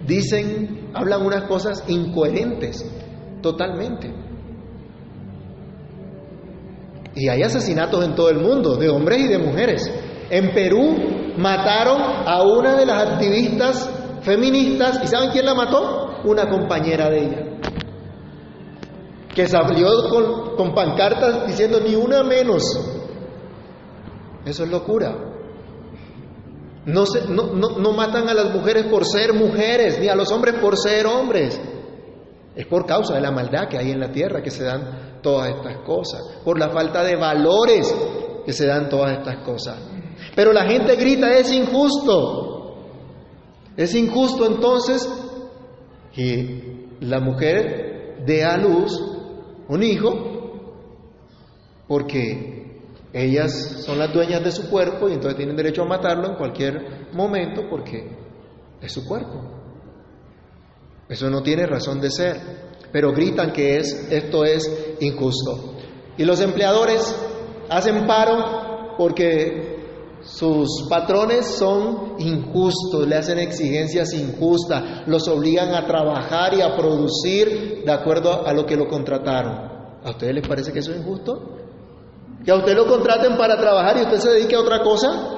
dicen, 0.06 0.90
hablan 0.92 1.24
unas 1.24 1.44
cosas 1.44 1.82
incoherentes, 1.88 2.84
totalmente. 3.40 4.12
Y 7.14 7.30
hay 7.30 7.42
asesinatos 7.42 8.04
en 8.04 8.14
todo 8.14 8.28
el 8.28 8.40
mundo, 8.40 8.76
de 8.76 8.90
hombres 8.90 9.20
y 9.20 9.28
de 9.28 9.38
mujeres. 9.38 9.90
En 10.28 10.52
Perú 10.52 10.94
mataron 11.38 12.02
a 12.26 12.42
una 12.42 12.76
de 12.76 12.84
las 12.84 13.12
activistas 13.12 13.90
feministas, 14.20 15.00
¿y 15.02 15.06
saben 15.06 15.30
quién 15.30 15.46
la 15.46 15.54
mató? 15.54 16.20
Una 16.24 16.50
compañera 16.50 17.08
de 17.08 17.24
ella, 17.24 17.45
que 19.36 19.46
salió 19.46 20.08
con, 20.08 20.56
con 20.56 20.74
pancartas 20.74 21.46
diciendo 21.46 21.78
ni 21.78 21.94
una 21.94 22.22
menos. 22.22 22.62
Eso 24.46 24.64
es 24.64 24.70
locura. 24.70 25.14
No, 26.86 27.04
no, 27.28 27.78
no, 27.78 27.92
matan 27.92 28.30
a 28.30 28.34
las 28.34 28.54
mujeres 28.54 28.84
por 28.84 29.04
ser 29.04 29.34
mujeres, 29.34 30.00
ni 30.00 30.08
a 30.08 30.14
los 30.14 30.32
hombres 30.32 30.54
por 30.54 30.78
ser 30.78 31.06
hombres. 31.06 31.60
Es 32.54 32.64
por 32.66 32.86
causa 32.86 33.14
de 33.14 33.20
la 33.20 33.30
maldad 33.30 33.68
que 33.68 33.76
hay 33.76 33.90
en 33.90 34.00
la 34.00 34.10
tierra 34.10 34.40
que 34.40 34.50
se 34.50 34.64
dan 34.64 35.20
todas 35.20 35.50
estas 35.50 35.78
cosas, 35.84 36.22
por 36.42 36.58
la 36.58 36.70
falta 36.70 37.04
de 37.04 37.16
valores 37.16 37.94
que 38.46 38.54
se 38.54 38.66
dan 38.66 38.88
todas 38.88 39.18
estas 39.18 39.44
cosas. 39.44 39.76
Pero 40.34 40.52
la 40.52 40.64
gente 40.64 40.96
grita, 40.96 41.36
es 41.36 41.52
injusto. 41.52 42.74
Es 43.76 43.94
injusto 43.94 44.46
entonces 44.46 45.06
que 46.14 46.88
la 47.00 47.20
mujer 47.20 48.22
dé 48.24 48.42
a 48.42 48.56
luz 48.56 49.15
un 49.68 49.82
hijo 49.82 50.36
porque 51.88 52.80
ellas 53.12 53.82
son 53.84 53.98
las 53.98 54.12
dueñas 54.12 54.42
de 54.44 54.52
su 54.52 54.68
cuerpo 54.68 55.08
y 55.08 55.14
entonces 55.14 55.36
tienen 55.36 55.56
derecho 55.56 55.82
a 55.82 55.86
matarlo 55.86 56.28
en 56.28 56.34
cualquier 56.34 57.08
momento 57.12 57.62
porque 57.68 58.10
es 58.80 58.92
su 58.92 59.06
cuerpo. 59.06 59.42
Eso 61.08 61.30
no 61.30 61.42
tiene 61.42 61.66
razón 61.66 62.00
de 62.00 62.10
ser, 62.10 62.36
pero 62.92 63.12
gritan 63.12 63.52
que 63.52 63.78
es, 63.78 64.08
esto 64.10 64.44
es 64.44 64.96
injusto. 65.00 65.76
Y 66.18 66.24
los 66.24 66.40
empleadores 66.40 67.14
hacen 67.68 68.06
paro 68.06 68.96
porque 68.98 69.75
sus 70.26 70.86
patrones 70.88 71.46
son 71.46 72.16
injustos, 72.18 73.06
le 73.06 73.16
hacen 73.16 73.38
exigencias 73.38 74.12
injustas, 74.12 75.06
los 75.06 75.28
obligan 75.28 75.72
a 75.74 75.86
trabajar 75.86 76.52
y 76.54 76.60
a 76.60 76.76
producir 76.76 77.84
de 77.84 77.92
acuerdo 77.92 78.44
a 78.44 78.52
lo 78.52 78.66
que 78.66 78.76
lo 78.76 78.88
contrataron. 78.88 79.54
¿A 80.04 80.10
ustedes 80.10 80.34
les 80.34 80.46
parece 80.46 80.72
que 80.72 80.80
eso 80.80 80.92
es 80.92 80.98
injusto? 80.98 81.56
Que 82.44 82.50
a 82.50 82.56
usted 82.56 82.74
lo 82.74 82.86
contraten 82.86 83.36
para 83.36 83.56
trabajar 83.56 83.98
y 83.98 84.02
usted 84.02 84.18
se 84.18 84.30
dedique 84.30 84.56
a 84.56 84.60
otra 84.60 84.82
cosa. 84.82 85.36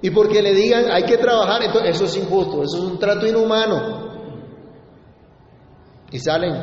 Y 0.00 0.10
porque 0.10 0.42
le 0.42 0.54
digan 0.54 0.90
hay 0.90 1.04
que 1.04 1.16
trabajar, 1.16 1.62
entonces 1.62 1.96
eso 1.96 2.04
es 2.04 2.16
injusto, 2.16 2.62
eso 2.62 2.78
es 2.78 2.84
un 2.84 2.98
trato 2.98 3.26
inhumano. 3.26 4.06
Y 6.10 6.18
salen 6.18 6.54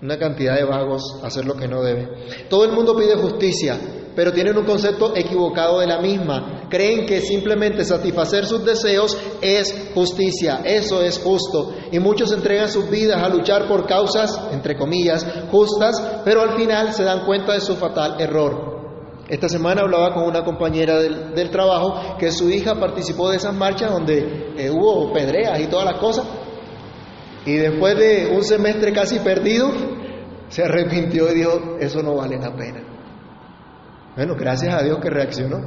una 0.00 0.18
cantidad 0.18 0.56
de 0.56 0.64
vagos 0.64 1.20
a 1.22 1.26
hacer 1.26 1.44
lo 1.44 1.54
que 1.54 1.66
no 1.66 1.82
deben. 1.82 2.08
Todo 2.48 2.64
el 2.64 2.72
mundo 2.72 2.96
pide 2.96 3.16
justicia, 3.16 3.78
pero 4.14 4.32
tienen 4.32 4.56
un 4.56 4.64
concepto 4.64 5.14
equivocado 5.16 5.80
de 5.80 5.86
la 5.86 6.00
misma. 6.00 6.66
Creen 6.68 7.06
que 7.06 7.20
simplemente 7.20 7.84
satisfacer 7.84 8.46
sus 8.46 8.64
deseos 8.64 9.18
es 9.40 9.90
justicia, 9.94 10.60
eso 10.64 11.02
es 11.02 11.18
justo. 11.18 11.74
Y 11.90 11.98
muchos 11.98 12.32
entregan 12.32 12.68
sus 12.68 12.88
vidas 12.88 13.22
a 13.22 13.28
luchar 13.28 13.66
por 13.66 13.86
causas, 13.86 14.40
entre 14.52 14.76
comillas, 14.76 15.26
justas, 15.50 16.00
pero 16.24 16.42
al 16.42 16.56
final 16.56 16.92
se 16.92 17.04
dan 17.04 17.24
cuenta 17.24 17.52
de 17.54 17.60
su 17.60 17.76
fatal 17.76 18.20
error. 18.20 18.74
Esta 19.28 19.48
semana 19.48 19.82
hablaba 19.82 20.12
con 20.12 20.24
una 20.24 20.44
compañera 20.44 21.00
del, 21.00 21.50
trabajo 21.50 22.16
que 22.18 22.30
su 22.30 22.50
hija 22.50 22.74
participó 22.74 23.30
de 23.30 23.38
esas 23.38 23.54
marchas 23.54 23.90
donde 23.90 24.52
eh, 24.56 24.70
hubo 24.70 25.12
pedreas 25.12 25.58
y 25.60 25.66
todas 25.66 25.86
las 25.86 25.98
cosas. 25.98 26.26
Y 27.46 27.56
después 27.56 27.96
de 27.96 28.32
un 28.34 28.44
semestre 28.44 28.92
casi 28.92 29.18
perdido, 29.20 29.70
se 30.48 30.62
arrepintió 30.62 31.30
y 31.30 31.34
dijo, 31.36 31.76
eso 31.80 32.02
no 32.02 32.16
vale 32.16 32.38
la 32.38 32.54
pena. 32.54 32.93
Bueno, 34.16 34.34
gracias 34.38 34.74
a 34.74 34.82
Dios 34.82 34.98
que 35.00 35.10
reaccionó. 35.10 35.58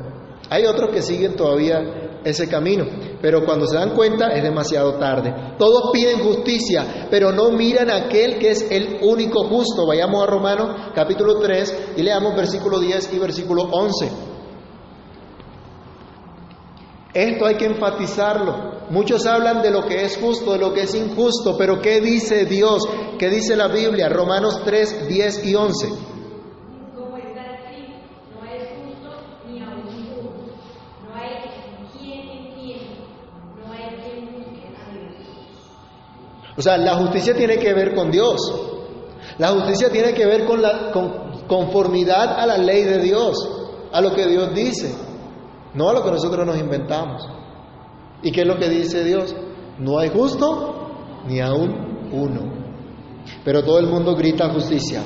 Hay 0.50 0.66
otros 0.66 0.92
que 0.92 1.02
siguen 1.02 1.36
todavía 1.36 2.22
ese 2.24 2.48
camino, 2.48 2.86
pero 3.22 3.46
cuando 3.46 3.68
se 3.68 3.76
dan 3.76 3.94
cuenta 3.94 4.30
es 4.30 4.44
demasiado 4.44 4.96
tarde. 4.96 5.34
Todos 5.58 5.92
piden 5.92 6.20
justicia, 6.20 7.08
pero 7.10 7.32
no 7.32 7.52
miran 7.52 7.90
a 7.90 8.06
aquel 8.06 8.38
que 8.38 8.52
es 8.52 8.66
el 8.72 9.00
único 9.02 9.46
justo. 9.46 9.86
Vayamos 9.86 10.24
a 10.24 10.28
Romanos 10.28 10.92
capítulo 10.96 11.40
3 11.40 11.94
y 11.98 12.04
leamos 12.04 12.36
versículo 12.36 12.80
10 12.80 13.14
y 13.14 13.20
versículo 13.20 13.64
11. 13.64 14.12
Esto 17.14 17.46
hay 17.46 17.56
que 17.56 17.66
enfatizarlo. 17.66 18.78
Muchos 18.90 19.26
hablan 19.26 19.62
de 19.62 19.72
lo 19.72 19.86
que 19.86 20.06
es 20.06 20.18
justo, 20.18 20.54
de 20.54 20.60
lo 20.60 20.74
que 20.74 20.84
es 20.84 20.96
injusto, 20.96 21.58
pero 21.58 21.82
¿qué 21.82 22.00
dice 22.00 22.46
Dios? 22.46 22.88
¿Qué 23.20 23.30
dice 23.30 23.56
la 23.56 23.68
Biblia? 23.68 24.08
Romanos 24.08 24.62
3, 24.64 25.08
10 25.10 25.46
y 25.46 25.56
11. 25.56 25.88
O 36.58 36.62
sea, 36.62 36.78
la 36.78 36.96
justicia 36.96 37.36
tiene 37.36 37.58
que 37.58 37.74
ver 37.74 37.94
con 37.94 38.10
Dios. 38.10 38.40
La 39.38 39.50
justicia 39.50 39.90
tiene 39.92 40.14
que 40.14 40.26
ver 40.26 40.46
con 40.46 40.62
la 40.62 40.92
conformidad 41.48 42.40
a 42.40 42.46
la 42.48 42.58
ley 42.58 42.84
de 42.84 43.00
Dios, 43.00 43.36
a 43.92 44.02
lo 44.02 44.14
que 44.14 44.26
Dios 44.26 44.54
dice, 44.56 44.96
no 45.76 45.90
a 45.90 45.94
lo 45.94 46.04
que 46.04 46.12
nosotros 46.12 46.46
nos 46.46 46.58
inventamos. 46.58 47.28
¿Y 48.24 48.32
qué 48.32 48.42
es 48.42 48.48
lo 48.48 48.58
que 48.58 48.70
dice 48.70 49.04
Dios? 49.04 49.36
No 49.78 50.00
hay 50.00 50.10
justo 50.10 51.24
ni 51.28 51.40
aún 51.40 52.10
uno. 52.12 52.58
Pero 53.44 53.64
todo 53.64 53.78
el 53.78 53.88
mundo 53.88 54.16
grita 54.16 54.50
justicia. 54.50 55.04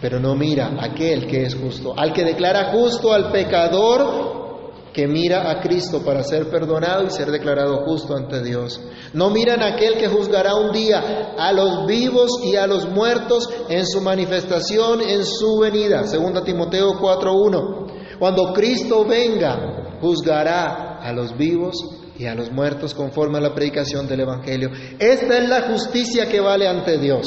Pero 0.00 0.20
no 0.20 0.34
mira 0.36 0.76
aquel 0.80 1.26
que 1.26 1.42
es 1.42 1.54
justo, 1.56 1.94
al 1.96 2.12
que 2.12 2.24
declara 2.24 2.72
justo 2.72 3.12
al 3.12 3.32
pecador 3.32 4.49
que 4.92 5.06
mira 5.06 5.50
a 5.50 5.60
Cristo 5.60 6.02
para 6.04 6.22
ser 6.22 6.50
perdonado 6.50 7.04
y 7.04 7.10
ser 7.10 7.30
declarado 7.30 7.84
justo 7.84 8.16
ante 8.16 8.42
Dios. 8.42 8.80
No 9.12 9.30
miran 9.30 9.62
a 9.62 9.74
aquel 9.74 9.94
que 9.94 10.08
juzgará 10.08 10.54
un 10.54 10.72
día 10.72 11.34
a 11.38 11.52
los 11.52 11.86
vivos 11.86 12.30
y 12.44 12.56
a 12.56 12.66
los 12.66 12.88
muertos 12.88 13.48
en 13.68 13.86
su 13.86 14.00
manifestación, 14.00 15.00
en 15.02 15.24
su 15.24 15.58
venida. 15.58 16.06
Segunda 16.06 16.42
Timoteo 16.42 16.94
4.1. 16.98 18.18
Cuando 18.18 18.52
Cristo 18.52 19.04
venga, 19.04 19.98
juzgará 20.00 20.98
a 21.00 21.12
los 21.12 21.36
vivos 21.36 21.76
y 22.18 22.26
a 22.26 22.34
los 22.34 22.50
muertos 22.50 22.94
conforme 22.94 23.38
a 23.38 23.40
la 23.40 23.54
predicación 23.54 24.06
del 24.06 24.20
Evangelio. 24.20 24.70
Esta 24.98 25.38
es 25.38 25.48
la 25.48 25.62
justicia 25.62 26.28
que 26.28 26.40
vale 26.40 26.68
ante 26.68 26.98
Dios. 26.98 27.26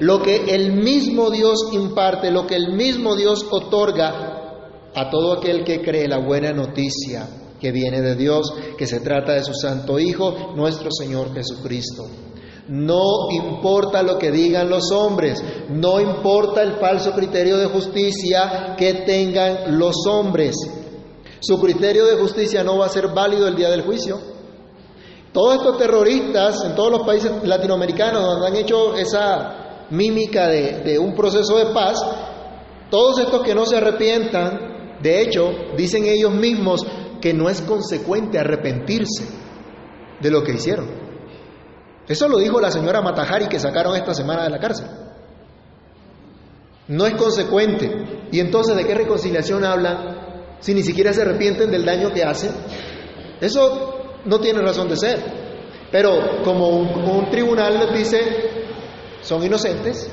Lo 0.00 0.22
que 0.22 0.54
el 0.54 0.72
mismo 0.72 1.30
Dios 1.30 1.68
imparte, 1.72 2.30
lo 2.30 2.46
que 2.46 2.56
el 2.56 2.72
mismo 2.72 3.14
Dios 3.16 3.46
otorga 3.50 4.29
a 4.94 5.10
todo 5.10 5.34
aquel 5.34 5.64
que 5.64 5.82
cree 5.82 6.08
la 6.08 6.18
buena 6.18 6.52
noticia 6.52 7.28
que 7.60 7.70
viene 7.70 8.00
de 8.00 8.16
Dios, 8.16 8.52
que 8.76 8.86
se 8.86 9.00
trata 9.00 9.34
de 9.34 9.44
su 9.44 9.52
Santo 9.54 9.98
Hijo, 9.98 10.54
nuestro 10.56 10.90
Señor 10.90 11.32
Jesucristo. 11.34 12.06
No 12.68 13.30
importa 13.30 14.02
lo 14.02 14.16
que 14.16 14.30
digan 14.30 14.70
los 14.70 14.90
hombres, 14.92 15.42
no 15.68 16.00
importa 16.00 16.62
el 16.62 16.76
falso 16.76 17.12
criterio 17.12 17.58
de 17.58 17.66
justicia 17.66 18.74
que 18.78 18.94
tengan 18.94 19.78
los 19.78 20.06
hombres. 20.08 20.56
Su 21.40 21.60
criterio 21.60 22.06
de 22.06 22.16
justicia 22.16 22.62
no 22.64 22.78
va 22.78 22.86
a 22.86 22.90
ser 22.90 23.08
válido 23.08 23.48
el 23.48 23.56
día 23.56 23.70
del 23.70 23.82
juicio. 23.82 24.18
Todos 25.32 25.56
estos 25.56 25.78
terroristas 25.78 26.64
en 26.64 26.74
todos 26.74 26.90
los 26.90 27.02
países 27.02 27.30
latinoamericanos 27.44 28.22
donde 28.22 28.46
han 28.46 28.56
hecho 28.56 28.94
esa 28.96 29.86
mímica 29.90 30.48
de, 30.48 30.80
de 30.80 30.98
un 30.98 31.14
proceso 31.14 31.56
de 31.56 31.66
paz, 31.66 32.04
todos 32.90 33.18
estos 33.18 33.42
que 33.42 33.54
no 33.54 33.66
se 33.66 33.76
arrepientan, 33.76 34.69
de 35.02 35.22
hecho, 35.22 35.52
dicen 35.76 36.04
ellos 36.04 36.32
mismos 36.32 36.86
que 37.20 37.32
no 37.32 37.48
es 37.48 37.62
consecuente 37.62 38.38
arrepentirse 38.38 39.24
de 40.20 40.30
lo 40.30 40.42
que 40.42 40.52
hicieron. 40.52 40.88
Eso 42.06 42.28
lo 42.28 42.38
dijo 42.38 42.60
la 42.60 42.70
señora 42.70 43.00
Matajari 43.00 43.46
que 43.46 43.58
sacaron 43.58 43.96
esta 43.96 44.12
semana 44.14 44.44
de 44.44 44.50
la 44.50 44.58
cárcel. 44.58 44.86
No 46.88 47.06
es 47.06 47.14
consecuente. 47.14 48.28
¿Y 48.32 48.40
entonces 48.40 48.76
de 48.76 48.84
qué 48.84 48.94
reconciliación 48.94 49.64
hablan 49.64 50.56
si 50.60 50.74
ni 50.74 50.82
siquiera 50.82 51.12
se 51.12 51.22
arrepienten 51.22 51.70
del 51.70 51.84
daño 51.84 52.12
que 52.12 52.24
hacen? 52.24 52.52
Eso 53.40 54.18
no 54.24 54.40
tiene 54.40 54.60
razón 54.60 54.88
de 54.88 54.96
ser. 54.96 55.18
Pero 55.90 56.42
como 56.44 56.68
un, 56.68 56.88
un 56.88 57.30
tribunal 57.30 57.78
les 57.78 57.98
dice, 57.98 58.18
son 59.22 59.44
inocentes, 59.44 60.10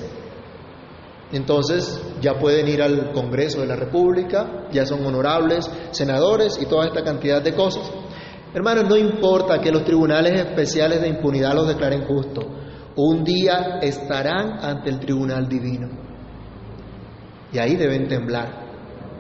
entonces 1.32 2.02
ya 2.22 2.40
pueden 2.40 2.68
ir 2.68 2.82
al 2.82 3.12
Congreso 3.12 3.62
de 3.62 3.68
la 3.68 3.76
República, 3.76 4.68
ya 4.72 4.86
son 4.86 5.06
honorables, 5.06 5.70
senadores 5.92 6.58
y 6.62 6.66
toda 6.66 6.88
esta 6.88 7.04
cantidad 7.04 7.42
de 7.42 7.54
cosas. 7.54 7.92
Hermanos, 8.54 8.86
no 8.88 8.96
importa 8.96 9.60
que 9.60 9.72
los 9.72 9.84
tribunales 9.84 10.40
especiales 10.40 11.02
de 11.02 11.10
impunidad 11.10 11.54
los 11.54 11.68
declaren 11.68 12.06
justos, 12.06 12.46
un 12.96 13.24
día 13.24 13.80
estarán 13.82 14.60
ante 14.64 14.90
el 14.90 15.00
tribunal 15.00 15.48
divino. 15.48 15.90
Y 17.52 17.60
ahí 17.60 17.76
deben 17.76 18.08
temblar 18.08 18.67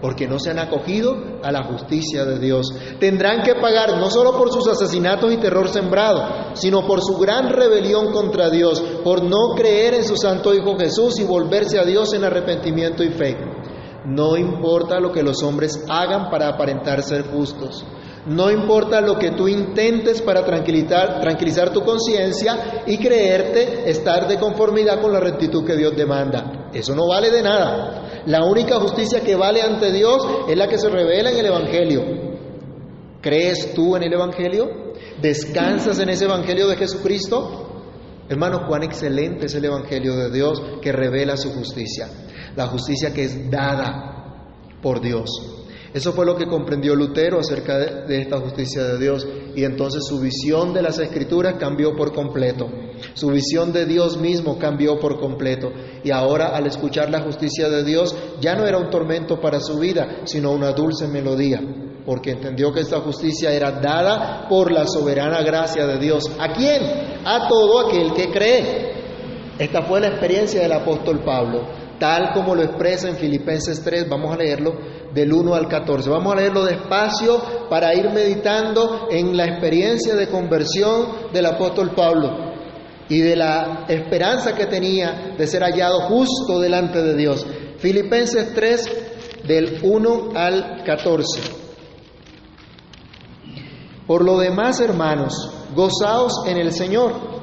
porque 0.01 0.27
no 0.27 0.39
se 0.39 0.51
han 0.51 0.59
acogido 0.59 1.15
a 1.43 1.51
la 1.51 1.63
justicia 1.63 2.25
de 2.25 2.39
Dios. 2.39 2.67
Tendrán 2.99 3.41
que 3.41 3.55
pagar 3.55 3.97
no 3.97 4.09
solo 4.09 4.37
por 4.37 4.51
sus 4.51 4.67
asesinatos 4.67 5.33
y 5.33 5.37
terror 5.37 5.69
sembrado, 5.69 6.53
sino 6.53 6.85
por 6.85 7.01
su 7.01 7.17
gran 7.17 7.49
rebelión 7.49 8.11
contra 8.11 8.49
Dios, 8.49 8.81
por 9.03 9.23
no 9.23 9.55
creer 9.55 9.95
en 9.95 10.03
su 10.03 10.15
Santo 10.15 10.53
Hijo 10.53 10.77
Jesús 10.77 11.19
y 11.19 11.23
volverse 11.23 11.79
a 11.79 11.85
Dios 11.85 12.13
en 12.13 12.23
arrepentimiento 12.23 13.03
y 13.03 13.09
fe. 13.09 13.37
No 14.05 14.37
importa 14.37 14.99
lo 14.99 15.11
que 15.11 15.23
los 15.23 15.43
hombres 15.43 15.83
hagan 15.89 16.29
para 16.29 16.47
aparentar 16.47 17.03
ser 17.03 17.23
justos. 17.23 17.85
No 18.27 18.51
importa 18.51 18.99
lo 18.99 19.17
que 19.17 19.31
tú 19.31 19.47
intentes 19.47 20.21
para 20.21 20.43
tranquilizar, 20.43 21.21
tranquilizar 21.21 21.71
tu 21.71 21.81
conciencia 21.81 22.83
y 22.85 22.97
creerte 22.97 23.89
estar 23.89 24.27
de 24.27 24.37
conformidad 24.37 25.01
con 25.01 25.13
la 25.13 25.19
rectitud 25.21 25.65
que 25.65 25.77
Dios 25.77 25.95
demanda. 25.95 26.69
Eso 26.73 26.93
no 26.93 27.07
vale 27.07 27.31
de 27.31 27.41
nada. 27.41 28.06
La 28.27 28.43
única 28.43 28.77
justicia 28.81 29.22
que 29.22 29.38
vale 29.38 29.62
ante 29.62 29.89
Dios 29.89 30.17
es 30.50 30.57
la 30.57 30.67
que 30.67 30.77
se 30.77 30.89
revela 30.89 31.31
en 31.31 31.38
el 31.38 31.46
Evangelio. 31.46 32.03
¿Crees 33.22 33.74
tú 33.74 33.96
en 33.96 34.03
el 34.03 34.12
Evangelio? 34.12 34.93
¿Descansas 35.22 35.98
en 36.00 36.10
ese 36.10 36.25
Evangelio 36.25 36.67
de 36.67 36.75
Jesucristo? 36.75 38.25
Hermano, 38.27 38.67
cuán 38.67 38.84
excelente 38.84 39.46
es 39.46 39.55
el 39.55 39.63
Evangelio 39.63 40.13
de 40.17 40.29
Dios 40.29 40.62
que 40.81 40.91
revela 40.91 41.38
su 41.38 41.53
justicia, 41.53 42.10
la 42.57 42.67
justicia 42.67 43.13
que 43.13 43.24
es 43.24 43.50
dada 43.50 44.43
por 44.81 45.00
Dios. 45.00 45.56
Eso 45.94 46.13
fue 46.13 46.25
lo 46.25 46.36
que 46.36 46.48
comprendió 46.48 46.96
Lutero 46.96 47.39
acerca 47.39 47.77
de, 47.77 48.22
esta 48.22 48.39
justicia 48.39 48.84
de 48.84 48.98
Dios 49.00 49.27
y 49.56 49.63
entonces 49.63 50.03
su 50.06 50.20
visión 50.20 50.74
de 50.74 50.82
las 50.82 51.00
escrituras 51.00 51.56
cambió 51.60 51.96
por 51.96 52.13
completo. 52.13 52.67
Su 53.13 53.29
visión 53.29 53.72
de 53.72 53.86
Dios 53.86 54.17
mismo 54.17 54.58
cambió 54.58 55.00
por 55.00 55.20
completo 55.20 55.72
y 56.03 56.12
ahora 56.12 56.56
al 56.56 56.67
escuchar 56.67 57.10
la 57.10 57.22
justicia 57.22 57.70
de 57.70 57.84
Dios 57.84 58.15
ya 58.41 58.56
no 58.56 58.65
era 58.65 58.77
un 58.77 58.89
tormento 58.89 59.39
para 59.39 59.60
su 59.60 59.79
vida, 59.79 60.22
sino 60.25 60.51
una 60.51 60.72
dulce 60.72 61.08
melodía, 61.08 61.62
porque 62.06 62.32
entendió 62.32 62.74
que 62.74 62.82
esta 62.82 63.00
justicia 63.00 63.51
era 63.51 63.72
dada 63.72 64.48
por 64.50 64.72
la 64.72 64.86
soberana 64.88 65.41
gracia 65.41 65.88
de 65.88 65.98
Dios. 66.00 66.29
¿A 66.39 66.53
quién? 66.53 66.82
A 67.24 67.48
todo 67.48 67.88
aquel 67.88 68.13
que 68.13 68.29
cree. 68.32 68.98
Esta 69.58 69.82
fue 69.84 70.00
la 70.00 70.10
experiencia 70.10 70.62
del 70.62 70.72
apóstol 70.72 71.24
Pablo, 71.24 71.63
tal 71.99 72.31
como 72.33 72.55
lo 72.55 72.63
expresa 72.63 73.09
en 73.09 73.15
Filipenses 73.15 73.81
3, 73.83 74.07
vamos 74.09 74.33
a 74.33 74.37
leerlo 74.37 74.75
del 75.13 75.33
1 75.33 75.53
al 75.53 75.67
14. 75.67 76.09
Vamos 76.09 76.33
a 76.33 76.37
leerlo 76.37 76.65
despacio 76.65 77.67
para 77.69 77.93
ir 77.95 78.09
meditando 78.11 79.07
en 79.11 79.35
la 79.35 79.45
experiencia 79.45 80.15
de 80.15 80.27
conversión 80.27 81.31
del 81.33 81.45
apóstol 81.45 81.91
Pablo 81.95 82.53
y 83.09 83.19
de 83.19 83.35
la 83.35 83.85
esperanza 83.87 84.53
que 84.53 84.65
tenía 84.65 85.35
de 85.37 85.47
ser 85.47 85.63
hallado 85.63 86.01
justo 86.01 86.59
delante 86.59 87.01
de 87.01 87.15
Dios. 87.15 87.45
Filipenses 87.79 88.53
3, 88.53 88.89
del 89.47 89.79
1 89.81 90.31
al 90.35 90.83
14. 90.83 91.41
Por 94.05 94.23
lo 94.23 94.37
demás, 94.37 94.79
hermanos, 94.79 95.33
gozaos 95.75 96.45
en 96.47 96.57
el 96.57 96.71
Señor. 96.71 97.37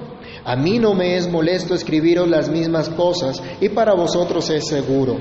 A 0.45 0.57
mí 0.57 0.79
no 0.79 0.95
me 0.95 1.17
es 1.17 1.31
molesto 1.31 1.75
escribiros 1.75 2.29
las 2.29 2.49
mismas 2.49 2.89
cosas 2.91 3.43
y 3.61 3.69
para 3.71 3.95
vosotros 3.95 4.51
es 4.51 4.67
seguro. 4.67 5.17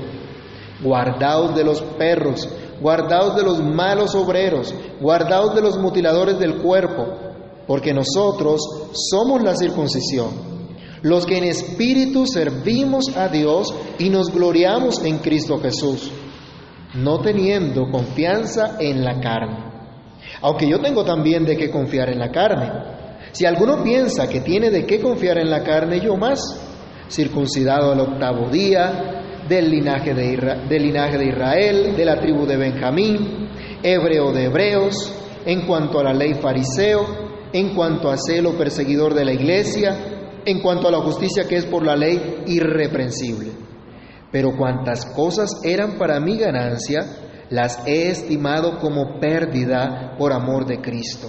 Guardaos 0.82 1.54
de 1.54 1.64
los 1.64 1.80
perros, 1.80 2.48
guardaos 2.80 3.36
de 3.36 3.42
los 3.42 3.62
malos 3.62 4.14
obreros, 4.14 4.74
guardaos 5.00 5.54
de 5.54 5.62
los 5.62 5.78
mutiladores 5.78 6.38
del 6.38 6.56
cuerpo 6.56 7.24
porque 7.66 7.94
nosotros 7.94 8.60
somos 8.92 9.42
la 9.42 9.56
circuncisión, 9.56 10.30
los 11.02 11.26
que 11.26 11.38
en 11.38 11.44
espíritu 11.44 12.26
servimos 12.26 13.16
a 13.16 13.28
Dios 13.28 13.74
y 13.98 14.10
nos 14.10 14.30
gloriamos 14.30 15.02
en 15.04 15.18
Cristo 15.18 15.58
Jesús, 15.60 16.10
no 16.94 17.20
teniendo 17.20 17.90
confianza 17.90 18.76
en 18.78 19.04
la 19.04 19.20
carne. 19.20 19.72
Aunque 20.42 20.68
yo 20.68 20.80
tengo 20.80 21.04
también 21.04 21.44
de 21.44 21.56
qué 21.56 21.70
confiar 21.70 22.10
en 22.10 22.18
la 22.18 22.30
carne. 22.30 22.93
Si 23.34 23.44
alguno 23.44 23.82
piensa 23.82 24.28
que 24.28 24.42
tiene 24.42 24.70
de 24.70 24.86
qué 24.86 25.00
confiar 25.00 25.38
en 25.38 25.50
la 25.50 25.64
carne, 25.64 25.98
yo 25.98 26.16
más, 26.16 26.38
circuncidado 27.10 27.90
al 27.90 27.98
octavo 27.98 28.48
día, 28.48 29.42
del 29.48 29.70
linaje 29.70 30.14
de, 30.14 31.26
Israel, 31.26 31.96
de 31.96 32.04
la 32.04 32.20
tribu 32.20 32.46
de 32.46 32.56
Benjamín, 32.56 33.48
hebreo 33.82 34.30
de 34.30 34.44
hebreos, 34.44 35.12
en 35.44 35.66
cuanto 35.66 35.98
a 35.98 36.04
la 36.04 36.14
ley 36.14 36.34
fariseo, 36.34 37.48
en 37.52 37.74
cuanto 37.74 38.08
a 38.08 38.16
celo 38.16 38.56
perseguidor 38.56 39.14
de 39.14 39.24
la 39.24 39.32
iglesia, 39.32 39.96
en 40.44 40.60
cuanto 40.60 40.86
a 40.86 40.92
la 40.92 41.00
justicia 41.00 41.48
que 41.48 41.56
es 41.56 41.66
por 41.66 41.84
la 41.84 41.96
ley 41.96 42.44
irreprensible. 42.46 43.50
Pero 44.30 44.56
cuantas 44.56 45.06
cosas 45.06 45.60
eran 45.64 45.98
para 45.98 46.20
mi 46.20 46.38
ganancia, 46.38 47.00
las 47.50 47.84
he 47.84 48.10
estimado 48.10 48.78
como 48.78 49.18
pérdida 49.18 50.14
por 50.16 50.32
amor 50.32 50.66
de 50.66 50.80
Cristo. 50.80 51.28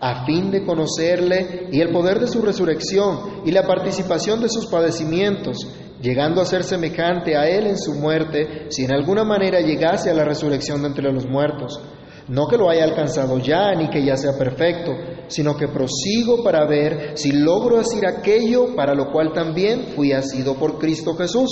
a 0.00 0.24
fin 0.24 0.50
de 0.50 0.64
conocerle 0.64 1.68
y 1.72 1.80
el 1.80 1.90
poder 1.90 2.20
de 2.20 2.28
su 2.28 2.42
resurrección 2.42 3.42
y 3.44 3.50
la 3.50 3.66
participación 3.66 4.40
de 4.40 4.48
sus 4.48 4.66
padecimientos, 4.66 5.66
llegando 6.00 6.40
a 6.40 6.46
ser 6.46 6.64
semejante 6.64 7.36
a 7.36 7.48
él 7.48 7.66
en 7.66 7.78
su 7.78 7.94
muerte, 7.94 8.66
si 8.70 8.84
en 8.84 8.92
alguna 8.92 9.24
manera 9.24 9.60
llegase 9.60 10.10
a 10.10 10.14
la 10.14 10.24
resurrección 10.24 10.82
de 10.82 10.88
entre 10.88 11.12
los 11.12 11.26
muertos 11.26 11.80
no 12.28 12.46
que 12.48 12.56
lo 12.56 12.70
haya 12.70 12.84
alcanzado 12.84 13.38
ya, 13.38 13.74
ni 13.74 13.88
que 13.90 14.04
ya 14.04 14.16
sea 14.16 14.38
perfecto, 14.38 14.92
sino 15.26 15.56
que 15.56 15.68
prosigo 15.68 16.42
para 16.42 16.66
ver 16.66 17.12
si 17.16 17.32
logro 17.32 17.78
hacer 17.78 18.06
aquello 18.06 18.74
para 18.74 18.94
lo 18.94 19.10
cual 19.12 19.32
también 19.32 19.92
fui 19.94 20.12
asido 20.12 20.54
por 20.54 20.78
Cristo 20.78 21.14
Jesús. 21.14 21.50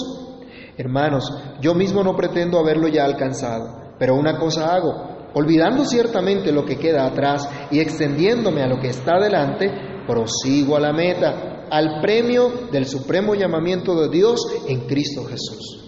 Hermanos, 0.76 1.30
yo 1.60 1.74
mismo 1.74 2.02
no 2.02 2.16
pretendo 2.16 2.58
haberlo 2.58 2.88
ya 2.88 3.04
alcanzado, 3.04 3.94
pero 3.98 4.14
una 4.14 4.38
cosa 4.38 4.74
hago, 4.74 5.11
olvidando 5.34 5.84
ciertamente 5.84 6.52
lo 6.52 6.64
que 6.64 6.76
queda 6.76 7.06
atrás 7.06 7.48
y 7.70 7.80
extendiéndome 7.80 8.62
a 8.62 8.68
lo 8.68 8.80
que 8.80 8.88
está 8.88 9.18
delante, 9.18 9.70
prosigo 10.06 10.76
a 10.76 10.80
la 10.80 10.92
meta, 10.92 11.66
al 11.70 12.00
premio 12.00 12.68
del 12.70 12.86
supremo 12.86 13.34
llamamiento 13.34 13.94
de 13.94 14.08
Dios 14.08 14.40
en 14.68 14.80
Cristo 14.80 15.24
Jesús. 15.24 15.82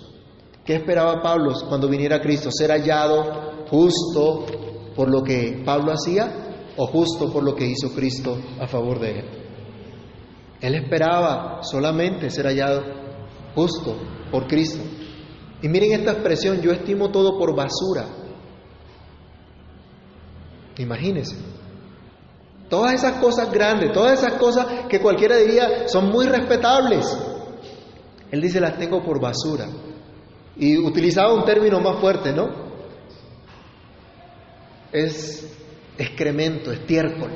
¿Qué 0.64 0.76
esperaba 0.76 1.20
Pablo 1.20 1.52
cuando 1.68 1.88
viniera 1.88 2.20
Cristo? 2.20 2.50
Ser 2.50 2.70
hallado 2.70 3.66
justo, 3.68 4.46
por 4.96 5.10
lo 5.10 5.22
que 5.22 5.62
Pablo 5.64 5.92
hacía 5.92 6.72
o 6.76 6.86
justo 6.86 7.30
por 7.32 7.42
lo 7.42 7.54
que 7.54 7.66
hizo 7.66 7.94
Cristo 7.94 8.38
a 8.58 8.66
favor 8.66 8.98
de 8.98 9.18
él. 9.18 9.24
Él 10.60 10.74
esperaba 10.76 11.62
solamente 11.62 12.30
ser 12.30 12.46
hallado 12.46 12.82
justo 13.54 13.94
por 14.30 14.46
Cristo. 14.46 14.82
Y 15.60 15.68
miren 15.68 15.92
esta 15.92 16.12
expresión, 16.12 16.62
yo 16.62 16.72
estimo 16.72 17.10
todo 17.10 17.38
por 17.38 17.54
basura. 17.54 18.23
Imagínense. 20.78 21.36
Todas 22.68 22.94
esas 22.94 23.20
cosas 23.20 23.52
grandes, 23.52 23.92
todas 23.92 24.18
esas 24.18 24.34
cosas 24.34 24.66
que 24.88 25.00
cualquiera 25.00 25.36
diría 25.36 25.88
son 25.88 26.10
muy 26.10 26.26
respetables. 26.26 27.16
Él 28.30 28.40
dice 28.40 28.60
las 28.60 28.76
tengo 28.78 29.02
por 29.02 29.20
basura. 29.20 29.68
Y 30.56 30.78
utilizaba 30.78 31.34
un 31.34 31.44
término 31.44 31.80
más 31.80 32.00
fuerte, 32.00 32.32
¿no? 32.32 32.64
es 34.94 35.44
excremento, 35.98 36.70
estiércol. 36.70 37.32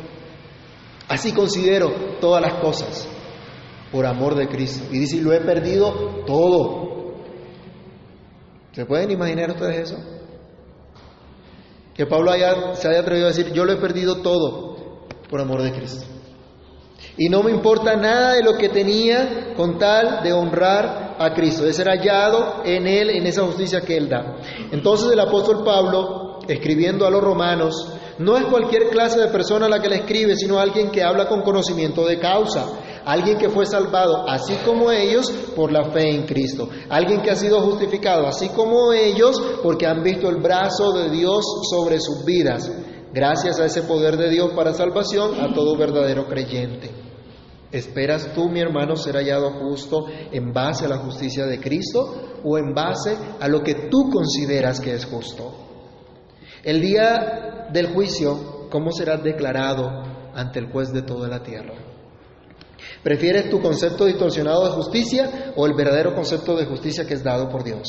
Así 1.09 1.33
considero 1.33 1.91
todas 2.21 2.41
las 2.41 2.61
cosas 2.61 3.09
por 3.91 4.07
amor 4.07 4.37
de 4.37 4.49
Cristo. 4.49 4.85
Y 4.93 5.01
dice, 5.01 5.21
lo 5.21 5.33
he 5.33 5.41
perdido 5.41 6.25
todo. 6.25 7.17
¿Se 8.73 8.87
pueden 8.87 9.11
imaginar 9.11 9.51
ustedes 9.51 9.91
eso? 9.91 10.18
Que 11.99 12.07
Pablo 12.07 12.31
se 12.75 12.89
haya 12.89 13.01
atrevido 13.01 13.27
a 13.27 13.31
decir, 13.31 13.53
yo 13.53 13.65
lo 13.65 13.73
he 13.73 13.77
perdido 13.77 14.23
todo 14.23 14.77
por 15.29 15.41
amor 15.41 15.63
de 15.63 15.73
Cristo. 15.73 16.07
Y 17.17 17.29
no 17.29 17.43
me 17.43 17.51
importa 17.51 17.97
nada 17.97 18.35
de 18.35 18.45
lo 18.45 18.57
que 18.57 18.69
tenía 18.69 19.53
con 19.57 19.81
tal 19.81 20.23
de 20.23 20.33
honrar 20.33 21.17
a 21.19 21.35
Cristo, 21.35 21.65
de 21.65 21.73
ser 21.73 21.89
hallado 21.89 22.63
en 22.65 22.87
Él, 22.87 23.11
en 23.11 23.27
esa 23.27 23.43
justicia 23.43 23.81
que 23.81 23.97
Él 23.97 24.09
da. 24.09 24.37
Entonces 24.71 25.11
el 25.11 25.19
apóstol 25.19 25.65
Pablo 25.65 26.39
escribiendo 26.47 27.05
a 27.05 27.11
los 27.11 27.21
romanos, 27.21 27.75
no 28.19 28.37
es 28.37 28.45
cualquier 28.45 28.91
clase 28.91 29.19
de 29.19 29.27
persona 29.27 29.69
la 29.69 29.83
que 29.83 29.89
le 29.89 29.97
escribe, 29.97 30.37
sino 30.37 30.61
alguien 30.61 30.93
que 30.93 31.03
habla 31.03 31.27
con 31.27 31.43
conocimiento 31.43 32.07
de 32.07 32.21
causa, 32.21 32.65
alguien 33.09 33.39
que 33.39 33.49
fue 33.49 33.65
salvado 33.65 34.29
así 34.29 34.55
como 34.67 34.91
ellos 34.93 35.31
por 35.57 35.73
la 35.73 35.91
fe 35.93 36.15
en 36.15 36.27
Cristo, 36.27 36.69
alguien 36.91 37.23
que 37.23 37.31
ha 37.31 37.37
sido 37.37 37.63
justificado 37.63 38.27
así 38.27 38.51
como 38.51 38.93
ellos 38.93 39.41
porque 39.63 39.87
han 39.87 40.03
visto 40.03 40.29
el 40.29 40.37
brazo 40.37 40.93
de 40.93 41.09
Dios 41.09 41.43
sobre 41.71 42.01
sus 42.01 42.23
vidas, 42.27 42.71
gracias 43.15 43.59
a 43.61 43.65
ese 43.65 43.81
poder 43.83 44.19
de 44.19 44.29
Dios 44.29 44.51
para 44.55 44.75
salvación 44.75 45.41
a 45.41 45.55
todo 45.55 45.75
verdadero 45.75 46.27
creyente. 46.27 46.91
¿Esperas 47.73 48.35
tú, 48.35 48.51
mi 48.51 48.61
hermano, 48.61 48.95
ser 48.95 49.15
hallado 49.17 49.53
justo 49.53 50.05
en 50.31 50.53
base 50.53 50.85
a 50.85 50.89
la 50.89 50.99
justicia 50.99 51.47
de 51.47 51.61
Cristo 51.61 52.41
o 52.45 52.59
en 52.59 52.75
base 52.75 53.17
a 53.41 53.49
lo 53.49 53.63
que 53.63 53.89
tú 53.91 54.11
consideras 54.11 54.81
que 54.81 54.93
es 54.93 55.07
justo? 55.07 55.55
El 56.63 56.83
día 56.83 57.69
del 57.73 57.95
juicio, 57.95 58.69
¿cómo 58.71 58.93
serás 58.93 59.23
declarado 59.23 59.89
ante 60.35 60.59
el 60.59 60.71
juez 60.71 60.93
de 60.93 61.03
toda 61.03 61.29
la 61.29 61.43
tierra? 61.43 61.75
¿Prefieres 63.03 63.49
tu 63.49 63.61
concepto 63.61 64.05
distorsionado 64.05 64.65
de 64.65 64.73
justicia 64.73 65.53
o 65.57 65.67
el 65.67 65.75
verdadero 65.75 66.15
concepto 66.15 66.57
de 66.57 66.67
justicia 66.67 67.07
que 67.07 67.15
es 67.15 67.23
dado 67.23 67.49
por 67.49 67.65
Dios? 67.65 67.87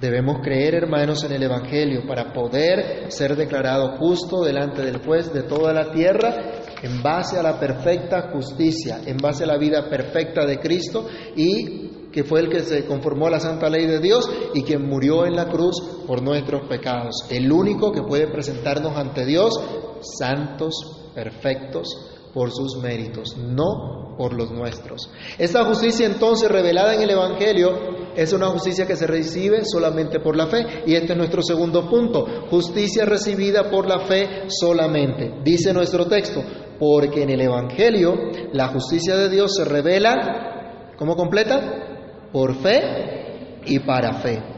Debemos 0.00 0.38
creer, 0.42 0.74
hermanos, 0.74 1.24
en 1.24 1.32
el 1.32 1.42
Evangelio 1.42 2.06
para 2.06 2.32
poder 2.32 3.12
ser 3.12 3.36
declarado 3.36 3.98
justo 3.98 4.42
delante 4.42 4.82
del 4.82 5.04
juez 5.04 5.30
de 5.32 5.42
toda 5.42 5.74
la 5.74 5.92
tierra 5.92 6.34
en 6.82 7.02
base 7.02 7.38
a 7.38 7.42
la 7.42 7.60
perfecta 7.60 8.30
justicia, 8.32 9.00
en 9.04 9.18
base 9.18 9.44
a 9.44 9.46
la 9.46 9.58
vida 9.58 9.90
perfecta 9.90 10.46
de 10.46 10.58
Cristo 10.58 11.06
y 11.36 11.90
que 12.10 12.24
fue 12.24 12.40
el 12.40 12.48
que 12.48 12.60
se 12.60 12.86
conformó 12.86 13.26
a 13.26 13.30
la 13.30 13.40
santa 13.40 13.68
ley 13.68 13.86
de 13.86 14.00
Dios 14.00 14.28
y 14.54 14.62
quien 14.62 14.88
murió 14.88 15.26
en 15.26 15.36
la 15.36 15.48
cruz 15.48 15.76
por 16.06 16.22
nuestros 16.22 16.66
pecados. 16.66 17.26
El 17.30 17.52
único 17.52 17.92
que 17.92 18.02
puede 18.02 18.26
presentarnos 18.26 18.96
ante 18.96 19.26
Dios 19.26 19.52
santos, 20.00 21.10
perfectos, 21.14 22.09
por 22.32 22.50
sus 22.50 22.76
méritos, 22.76 23.36
no 23.36 24.14
por 24.16 24.34
los 24.34 24.50
nuestros. 24.50 25.10
Esta 25.38 25.64
justicia 25.64 26.06
entonces 26.06 26.50
revelada 26.50 26.94
en 26.94 27.02
el 27.02 27.10
Evangelio 27.10 28.00
es 28.14 28.32
una 28.32 28.48
justicia 28.48 28.86
que 28.86 28.96
se 28.96 29.06
recibe 29.06 29.62
solamente 29.64 30.20
por 30.20 30.36
la 30.36 30.46
fe. 30.46 30.82
Y 30.86 30.94
este 30.94 31.12
es 31.12 31.18
nuestro 31.18 31.42
segundo 31.42 31.88
punto, 31.88 32.46
justicia 32.50 33.04
recibida 33.04 33.70
por 33.70 33.88
la 33.88 34.00
fe 34.00 34.44
solamente. 34.48 35.40
Dice 35.42 35.72
nuestro 35.72 36.06
texto, 36.06 36.42
porque 36.78 37.22
en 37.22 37.30
el 37.30 37.40
Evangelio 37.40 38.14
la 38.52 38.68
justicia 38.68 39.16
de 39.16 39.30
Dios 39.30 39.54
se 39.56 39.64
revela, 39.64 40.92
¿cómo 40.98 41.16
completa? 41.16 42.28
Por 42.32 42.56
fe 42.56 43.60
y 43.66 43.78
para 43.80 44.14
fe. 44.20 44.49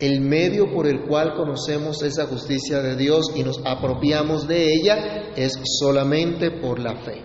El 0.00 0.22
medio 0.22 0.72
por 0.72 0.86
el 0.86 1.02
cual 1.02 1.34
conocemos 1.34 2.02
esa 2.02 2.26
justicia 2.26 2.80
de 2.80 2.96
Dios 2.96 3.32
y 3.34 3.44
nos 3.44 3.60
apropiamos 3.66 4.48
de 4.48 4.72
ella 4.72 5.32
es 5.36 5.52
solamente 5.78 6.50
por 6.50 6.78
la 6.78 6.96
fe. 6.96 7.22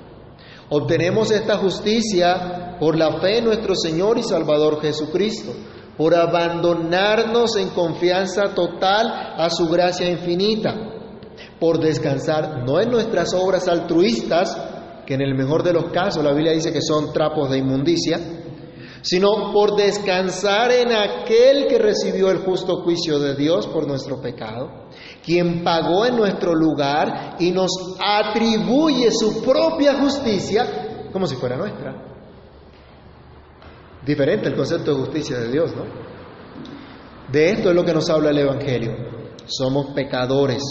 Obtenemos 0.69 1.31
esta 1.31 1.57
justicia 1.57 2.75
por 2.77 2.97
la 2.97 3.19
fe 3.21 3.37
en 3.37 3.45
nuestro 3.45 3.75
Señor 3.75 4.17
y 4.17 4.23
Salvador 4.23 4.81
Jesucristo, 4.81 5.53
por 5.97 6.13
abandonarnos 6.15 7.55
en 7.55 7.69
confianza 7.69 8.53
total 8.53 9.07
a 9.37 9.49
su 9.49 9.69
gracia 9.69 10.09
infinita, 10.09 10.75
por 11.59 11.79
descansar 11.79 12.65
no 12.65 12.81
en 12.81 12.91
nuestras 12.91 13.33
obras 13.33 13.69
altruistas, 13.69 14.57
que 15.05 15.13
en 15.13 15.21
el 15.21 15.35
mejor 15.35 15.63
de 15.63 15.71
los 15.71 15.91
casos 15.91 16.23
la 16.23 16.33
Biblia 16.33 16.51
dice 16.51 16.73
que 16.73 16.81
son 16.81 17.13
trapos 17.13 17.49
de 17.49 17.59
inmundicia, 17.59 18.19
sino 19.05 19.53
por 19.53 19.75
descansar 19.75 20.71
en 20.71 20.91
aquel 20.91 21.67
que 21.67 21.77
recibió 21.77 22.31
el 22.31 22.39
justo 22.39 22.81
juicio 22.81 23.19
de 23.19 23.35
Dios 23.35 23.67
por 23.67 23.87
nuestro 23.87 24.19
pecado, 24.19 24.87
quien 25.23 25.63
pagó 25.63 26.07
en 26.07 26.15
nuestro 26.15 26.55
lugar 26.55 27.35
y 27.39 27.51
nos 27.51 27.69
atribuye 28.03 29.11
su 29.11 29.43
propia 29.43 29.99
justicia 29.99 31.07
como 31.13 31.27
si 31.27 31.35
fuera 31.35 31.55
nuestra. 31.55 31.93
Diferente 34.03 34.49
el 34.49 34.55
concepto 34.55 34.95
de 34.95 35.01
justicia 35.01 35.37
de 35.37 35.51
Dios, 35.51 35.71
¿no? 35.75 35.83
De 37.31 37.51
esto 37.51 37.69
es 37.69 37.75
lo 37.75 37.85
que 37.85 37.93
nos 37.93 38.09
habla 38.09 38.31
el 38.31 38.39
Evangelio. 38.39 38.91
Somos 39.45 39.93
pecadores, 39.93 40.63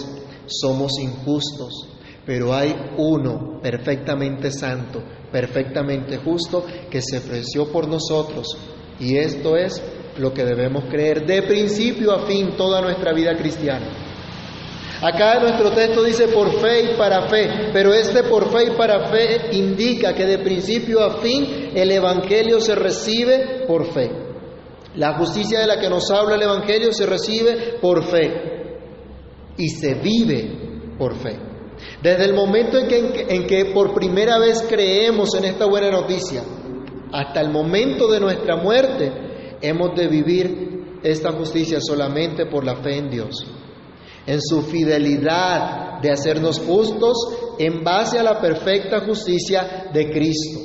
somos 0.46 0.98
injustos, 1.00 1.88
pero 2.26 2.54
hay 2.54 2.74
uno 2.96 3.60
perfectamente 3.62 4.50
santo, 4.50 5.02
perfectamente 5.30 6.18
justo, 6.18 6.64
que 6.90 7.00
se 7.02 7.18
ofreció 7.18 7.70
por 7.70 7.88
nosotros. 7.88 8.46
Y 8.98 9.16
esto 9.16 9.56
es 9.56 9.82
lo 10.18 10.32
que 10.32 10.44
debemos 10.44 10.84
creer 10.84 11.26
de 11.26 11.42
principio 11.42 12.12
a 12.12 12.26
fin 12.26 12.56
toda 12.56 12.80
nuestra 12.80 13.12
vida 13.12 13.34
cristiana. 13.36 13.86
Acá 15.02 15.40
nuestro 15.40 15.72
texto 15.72 16.02
dice 16.02 16.28
por 16.28 16.50
fe 16.60 16.92
y 16.92 16.96
para 16.96 17.28
fe, 17.28 17.70
pero 17.72 17.92
este 17.92 18.22
por 18.22 18.50
fe 18.50 18.68
y 18.68 18.76
para 18.76 19.08
fe 19.10 19.48
indica 19.52 20.14
que 20.14 20.24
de 20.24 20.38
principio 20.38 21.02
a 21.02 21.20
fin 21.20 21.72
el 21.74 21.90
Evangelio 21.90 22.60
se 22.60 22.74
recibe 22.74 23.64
por 23.66 23.92
fe. 23.92 24.10
La 24.94 25.14
justicia 25.18 25.60
de 25.60 25.66
la 25.66 25.80
que 25.80 25.90
nos 25.90 26.10
habla 26.10 26.36
el 26.36 26.42
Evangelio 26.42 26.92
se 26.92 27.04
recibe 27.04 27.74
por 27.82 28.04
fe 28.04 28.32
y 29.58 29.68
se 29.68 29.94
vive 29.94 30.96
por 30.96 31.16
fe. 31.16 31.53
Desde 32.02 32.24
el 32.24 32.34
momento 32.34 32.78
en 32.78 32.88
que, 32.88 33.26
en 33.28 33.46
que 33.46 33.66
por 33.66 33.94
primera 33.94 34.38
vez 34.38 34.62
creemos 34.68 35.34
en 35.34 35.44
esta 35.44 35.66
buena 35.66 35.90
noticia, 35.90 36.42
hasta 37.12 37.40
el 37.40 37.50
momento 37.50 38.10
de 38.10 38.20
nuestra 38.20 38.56
muerte, 38.56 39.12
hemos 39.60 39.94
de 39.94 40.08
vivir 40.08 40.98
esta 41.02 41.32
justicia 41.32 41.80
solamente 41.80 42.46
por 42.46 42.64
la 42.64 42.76
fe 42.76 42.96
en 42.96 43.10
Dios, 43.10 43.46
en 44.26 44.40
su 44.40 44.62
fidelidad 44.62 46.00
de 46.00 46.10
hacernos 46.10 46.58
justos 46.58 47.16
en 47.58 47.84
base 47.84 48.18
a 48.18 48.22
la 48.22 48.40
perfecta 48.40 49.00
justicia 49.00 49.90
de 49.92 50.10
Cristo. 50.10 50.60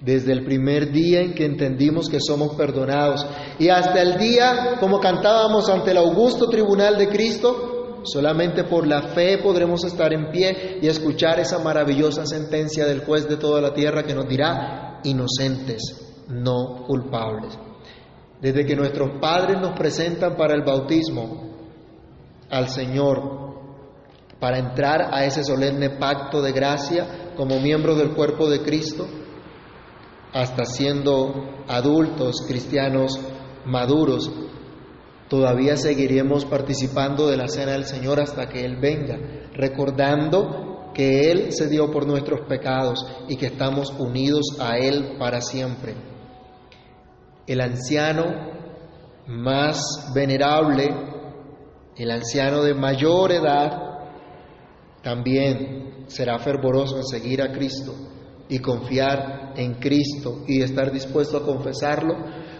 Desde 0.00 0.32
el 0.32 0.44
primer 0.44 0.92
día 0.92 1.22
en 1.22 1.34
que 1.34 1.46
entendimos 1.46 2.10
que 2.10 2.20
somos 2.20 2.54
perdonados 2.56 3.24
y 3.58 3.70
hasta 3.70 4.02
el 4.02 4.18
día, 4.18 4.76
como 4.78 5.00
cantábamos 5.00 5.70
ante 5.70 5.92
el 5.92 5.96
augusto 5.96 6.50
tribunal 6.50 6.98
de 6.98 7.08
Cristo, 7.08 7.73
Solamente 8.04 8.64
por 8.64 8.86
la 8.86 9.14
fe 9.14 9.38
podremos 9.38 9.84
estar 9.84 10.12
en 10.12 10.30
pie 10.30 10.78
y 10.82 10.86
escuchar 10.86 11.40
esa 11.40 11.58
maravillosa 11.58 12.26
sentencia 12.26 12.84
del 12.84 13.04
juez 13.04 13.26
de 13.28 13.36
toda 13.36 13.60
la 13.60 13.72
tierra 13.72 14.02
que 14.02 14.14
nos 14.14 14.28
dirá 14.28 15.00
inocentes, 15.04 16.24
no 16.28 16.84
culpables. 16.86 17.58
Desde 18.40 18.66
que 18.66 18.76
nuestros 18.76 19.18
padres 19.20 19.58
nos 19.60 19.72
presentan 19.72 20.36
para 20.36 20.54
el 20.54 20.62
bautismo 20.62 21.50
al 22.50 22.68
Señor, 22.68 23.44
para 24.38 24.58
entrar 24.58 25.08
a 25.14 25.24
ese 25.24 25.42
solemne 25.42 25.90
pacto 25.90 26.42
de 26.42 26.52
gracia 26.52 27.32
como 27.36 27.58
miembros 27.58 27.96
del 27.96 28.14
cuerpo 28.14 28.50
de 28.50 28.62
Cristo, 28.62 29.06
hasta 30.34 30.66
siendo 30.66 31.64
adultos 31.68 32.44
cristianos 32.46 33.18
maduros, 33.64 34.30
Todavía 35.34 35.76
seguiremos 35.76 36.44
participando 36.44 37.26
de 37.26 37.36
la 37.36 37.48
cena 37.48 37.72
del 37.72 37.86
Señor 37.86 38.20
hasta 38.20 38.48
que 38.48 38.64
Él 38.64 38.76
venga, 38.76 39.18
recordando 39.52 40.92
que 40.94 41.32
Él 41.32 41.50
se 41.50 41.68
dio 41.68 41.90
por 41.90 42.06
nuestros 42.06 42.42
pecados 42.42 43.04
y 43.28 43.34
que 43.34 43.46
estamos 43.46 43.92
unidos 43.98 44.56
a 44.60 44.78
Él 44.78 45.16
para 45.18 45.40
siempre. 45.40 45.96
El 47.48 47.60
anciano 47.60 48.26
más 49.26 50.12
venerable, 50.14 50.94
el 51.96 52.12
anciano 52.12 52.62
de 52.62 52.74
mayor 52.74 53.32
edad, 53.32 53.72
también 55.02 56.04
será 56.06 56.38
fervoroso 56.38 56.98
en 56.98 57.06
seguir 57.06 57.42
a 57.42 57.50
Cristo 57.50 57.92
y 58.48 58.60
confiar 58.60 59.54
en 59.56 59.80
Cristo 59.80 60.44
y 60.46 60.62
estar 60.62 60.92
dispuesto 60.92 61.38
a 61.38 61.44
confesarlo, 61.44 62.14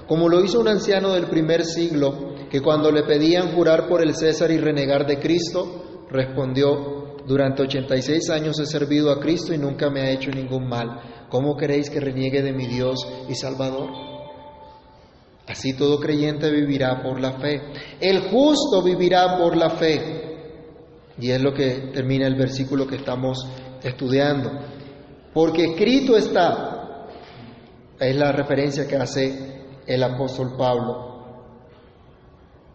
como 0.09 0.29
lo 0.29 0.43
hizo 0.43 0.59
un 0.59 0.67
anciano 0.67 1.13
del 1.13 1.29
primer 1.29 1.65
siglo 1.65 2.34
que 2.55 2.63
cuando 2.63 2.93
le 2.93 3.03
pedían 3.03 3.53
jurar 3.53 3.89
por 3.89 4.01
el 4.01 4.15
César 4.15 4.49
y 4.53 4.59
renegar 4.59 5.09
de 5.09 5.19
Cristo, 5.19 6.05
respondió, 6.09 7.17
durante 7.27 7.63
86 7.63 8.31
años 8.31 8.61
he 8.61 8.67
servido 8.67 9.11
a 9.11 9.19
Cristo 9.19 9.53
y 9.53 9.59
nunca 9.59 9.91
me 9.91 10.03
ha 10.03 10.13
hecho 10.13 10.31
ningún 10.31 10.69
mal. 10.69 11.27
¿Cómo 11.29 11.57
queréis 11.57 11.91
que 11.91 11.99
reniegue 11.99 12.43
de 12.43 12.53
mi 12.53 12.69
Dios 12.69 13.05
y 13.29 13.35
Salvador? 13.35 13.91
Así 15.49 15.77
todo 15.77 15.99
creyente 15.99 16.49
vivirá 16.49 17.03
por 17.03 17.21
la 17.21 17.33
fe. 17.41 17.61
El 18.01 18.31
justo 18.31 18.85
vivirá 18.85 19.37
por 19.37 19.57
la 19.57 19.71
fe. 19.71 21.11
Y 21.19 21.33
es 21.33 21.43
lo 21.43 21.53
que 21.53 21.91
termina 21.93 22.29
el 22.29 22.37
versículo 22.37 22.87
que 22.87 22.99
estamos 22.99 23.49
estudiando. 23.83 24.53
Porque 25.33 25.73
escrito 25.73 26.17
está, 26.17 27.09
es 27.99 28.15
la 28.15 28.31
referencia 28.31 28.87
que 28.87 28.95
hace 28.95 29.65
el 29.89 30.05
apóstol 30.05 30.55
Pablo, 30.57 31.14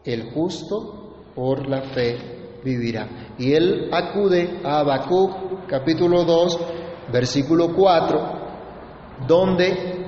el 0.03 0.31
justo 0.31 1.31
por 1.35 1.67
la 1.67 1.81
fe 1.93 2.17
vivirá. 2.63 3.35
Y 3.38 3.53
él 3.53 3.89
acude 3.91 4.59
a 4.63 4.79
Habacuc 4.79 5.67
capítulo 5.67 6.23
2, 6.23 6.59
versículo 7.12 7.73
4, 7.73 8.39
donde 9.27 9.99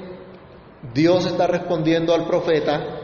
Dios 0.94 1.26
está 1.26 1.48
respondiendo 1.48 2.14
al 2.14 2.26
profeta 2.26 3.00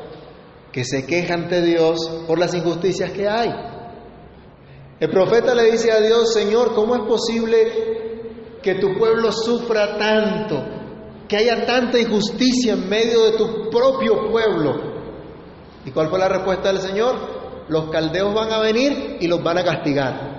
que 0.71 0.83
se 0.83 1.05
queja 1.05 1.33
ante 1.33 1.61
Dios 1.61 2.23
por 2.27 2.39
las 2.39 2.53
injusticias 2.53 3.11
que 3.11 3.27
hay. 3.27 3.49
El 4.99 5.09
profeta 5.09 5.53
le 5.53 5.71
dice 5.71 5.91
a 5.91 5.99
Dios, 6.01 6.33
Señor, 6.33 6.73
¿cómo 6.73 6.95
es 6.95 7.01
posible 7.01 8.57
que 8.63 8.75
tu 8.75 8.97
pueblo 8.97 9.31
sufra 9.31 9.97
tanto, 9.97 10.63
que 11.27 11.37
haya 11.37 11.65
tanta 11.65 11.99
injusticia 11.99 12.73
en 12.73 12.89
medio 12.89 13.25
de 13.25 13.37
tu 13.37 13.69
propio 13.69 14.29
pueblo? 14.31 14.86
¿Y 15.87 15.91
cuál 15.91 16.09
fue 16.09 16.19
la 16.19 16.27
respuesta 16.27 16.73
del 16.73 16.81
Señor? 16.81 17.15
Los 17.69 17.89
caldeos 17.89 18.33
van 18.33 18.51
a 18.51 18.59
venir 18.59 19.19
y 19.21 19.27
los 19.27 19.41
van 19.41 19.59
a 19.59 19.63
castigar. 19.63 20.37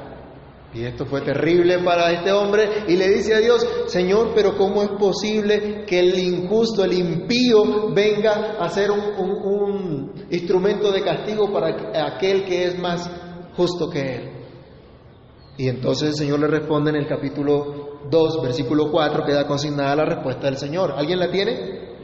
Y 0.74 0.84
esto 0.84 1.06
fue 1.06 1.22
terrible 1.22 1.78
para 1.78 2.12
este 2.12 2.30
hombre 2.32 2.84
y 2.86 2.96
le 2.96 3.08
dice 3.08 3.34
a 3.34 3.38
Dios, 3.38 3.66
Señor, 3.86 4.32
pero 4.34 4.58
¿cómo 4.58 4.82
es 4.82 4.90
posible 4.90 5.86
que 5.86 6.00
el 6.00 6.18
injusto, 6.18 6.84
el 6.84 6.92
impío, 6.92 7.88
venga 7.94 8.56
a 8.60 8.68
ser 8.68 8.90
un, 8.90 9.00
un 9.00 10.12
instrumento 10.30 10.92
de 10.92 11.00
castigo 11.00 11.50
para 11.50 12.08
aquel 12.08 12.44
que 12.44 12.66
es 12.66 12.78
más 12.78 13.10
justo 13.56 13.88
que 13.88 14.16
él? 14.16 14.30
Y 15.56 15.68
entonces 15.68 16.10
el 16.10 16.14
Señor 16.14 16.40
le 16.40 16.48
responde 16.48 16.90
en 16.90 16.96
el 16.96 17.06
capítulo 17.06 18.00
2, 18.10 18.42
versículo 18.42 18.90
4, 18.92 19.24
queda 19.24 19.46
consignada 19.46 19.96
la 19.96 20.04
respuesta 20.04 20.42
del 20.42 20.58
Señor. 20.58 20.92
¿Alguien 20.94 21.18
la 21.18 21.30
tiene? 21.30 21.96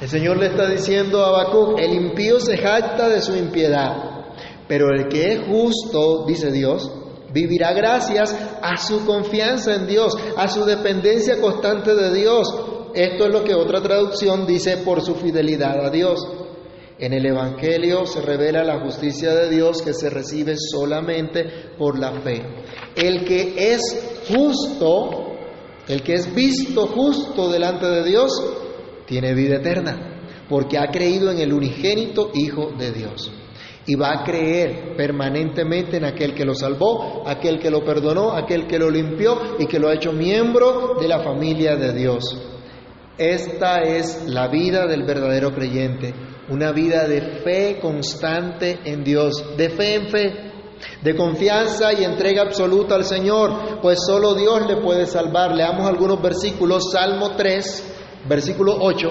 El 0.00 0.08
Señor 0.08 0.36
le 0.36 0.48
está 0.48 0.68
diciendo 0.68 1.24
a 1.24 1.28
Habacuc, 1.28 1.78
el 1.78 1.94
impío 1.94 2.38
se 2.38 2.58
jacta 2.58 3.08
de 3.08 3.22
su 3.22 3.34
impiedad, 3.34 3.96
pero 4.68 4.90
el 4.90 5.08
que 5.08 5.32
es 5.32 5.40
justo, 5.46 6.26
dice 6.26 6.52
Dios, 6.52 6.90
vivirá 7.32 7.72
gracias 7.72 8.36
a 8.60 8.76
su 8.76 9.06
confianza 9.06 9.74
en 9.74 9.86
Dios, 9.86 10.14
a 10.36 10.48
su 10.48 10.64
dependencia 10.66 11.40
constante 11.40 11.94
de 11.94 12.14
Dios. 12.14 12.46
Esto 12.94 13.26
es 13.26 13.32
lo 13.32 13.42
que 13.42 13.54
otra 13.54 13.80
traducción 13.80 14.46
dice 14.46 14.78
por 14.78 15.00
su 15.00 15.14
fidelidad 15.14 15.84
a 15.84 15.90
Dios. 15.90 16.26
En 16.98 17.12
el 17.12 17.26
Evangelio 17.26 18.06
se 18.06 18.20
revela 18.20 18.64
la 18.64 18.80
justicia 18.80 19.34
de 19.34 19.50
Dios 19.50 19.82
que 19.82 19.92
se 19.92 20.10
recibe 20.10 20.56
solamente 20.56 21.44
por 21.78 21.98
la 21.98 22.20
fe. 22.20 22.42
El 22.94 23.24
que 23.24 23.72
es 23.72 24.22
justo, 24.28 25.36
el 25.88 26.02
que 26.02 26.14
es 26.14 26.34
visto 26.34 26.86
justo 26.86 27.50
delante 27.50 27.86
de 27.86 28.02
Dios, 28.04 28.30
tiene 29.06 29.34
vida 29.34 29.56
eterna, 29.56 30.44
porque 30.48 30.78
ha 30.78 30.88
creído 30.88 31.30
en 31.30 31.38
el 31.38 31.52
unigénito 31.52 32.30
Hijo 32.34 32.72
de 32.78 32.92
Dios. 32.92 33.32
Y 33.86 33.94
va 33.94 34.12
a 34.12 34.24
creer 34.24 34.96
permanentemente 34.96 35.96
en 35.98 36.04
aquel 36.04 36.34
que 36.34 36.44
lo 36.44 36.54
salvó, 36.54 37.22
aquel 37.26 37.60
que 37.60 37.70
lo 37.70 37.84
perdonó, 37.84 38.32
aquel 38.32 38.66
que 38.66 38.78
lo 38.78 38.90
limpió 38.90 39.56
y 39.60 39.66
que 39.66 39.78
lo 39.78 39.88
ha 39.88 39.94
hecho 39.94 40.12
miembro 40.12 40.96
de 41.00 41.06
la 41.06 41.20
familia 41.20 41.76
de 41.76 41.92
Dios. 41.92 42.24
Esta 43.16 43.82
es 43.82 44.24
la 44.26 44.48
vida 44.48 44.86
del 44.86 45.04
verdadero 45.04 45.54
creyente, 45.54 46.12
una 46.48 46.72
vida 46.72 47.06
de 47.06 47.40
fe 47.42 47.78
constante 47.80 48.80
en 48.84 49.04
Dios, 49.04 49.56
de 49.56 49.70
fe 49.70 49.94
en 49.94 50.08
fe, 50.08 50.52
de 51.02 51.16
confianza 51.16 51.92
y 51.92 52.04
entrega 52.04 52.42
absoluta 52.42 52.94
al 52.94 53.04
Señor, 53.04 53.80
pues 53.80 54.00
solo 54.06 54.34
Dios 54.34 54.66
le 54.66 54.76
puede 54.76 55.06
salvar. 55.06 55.54
Leamos 55.54 55.88
algunos 55.88 56.20
versículos, 56.20 56.90
Salmo 56.92 57.36
3, 57.36 57.95
versículo 58.28 58.76
8, 58.80 59.08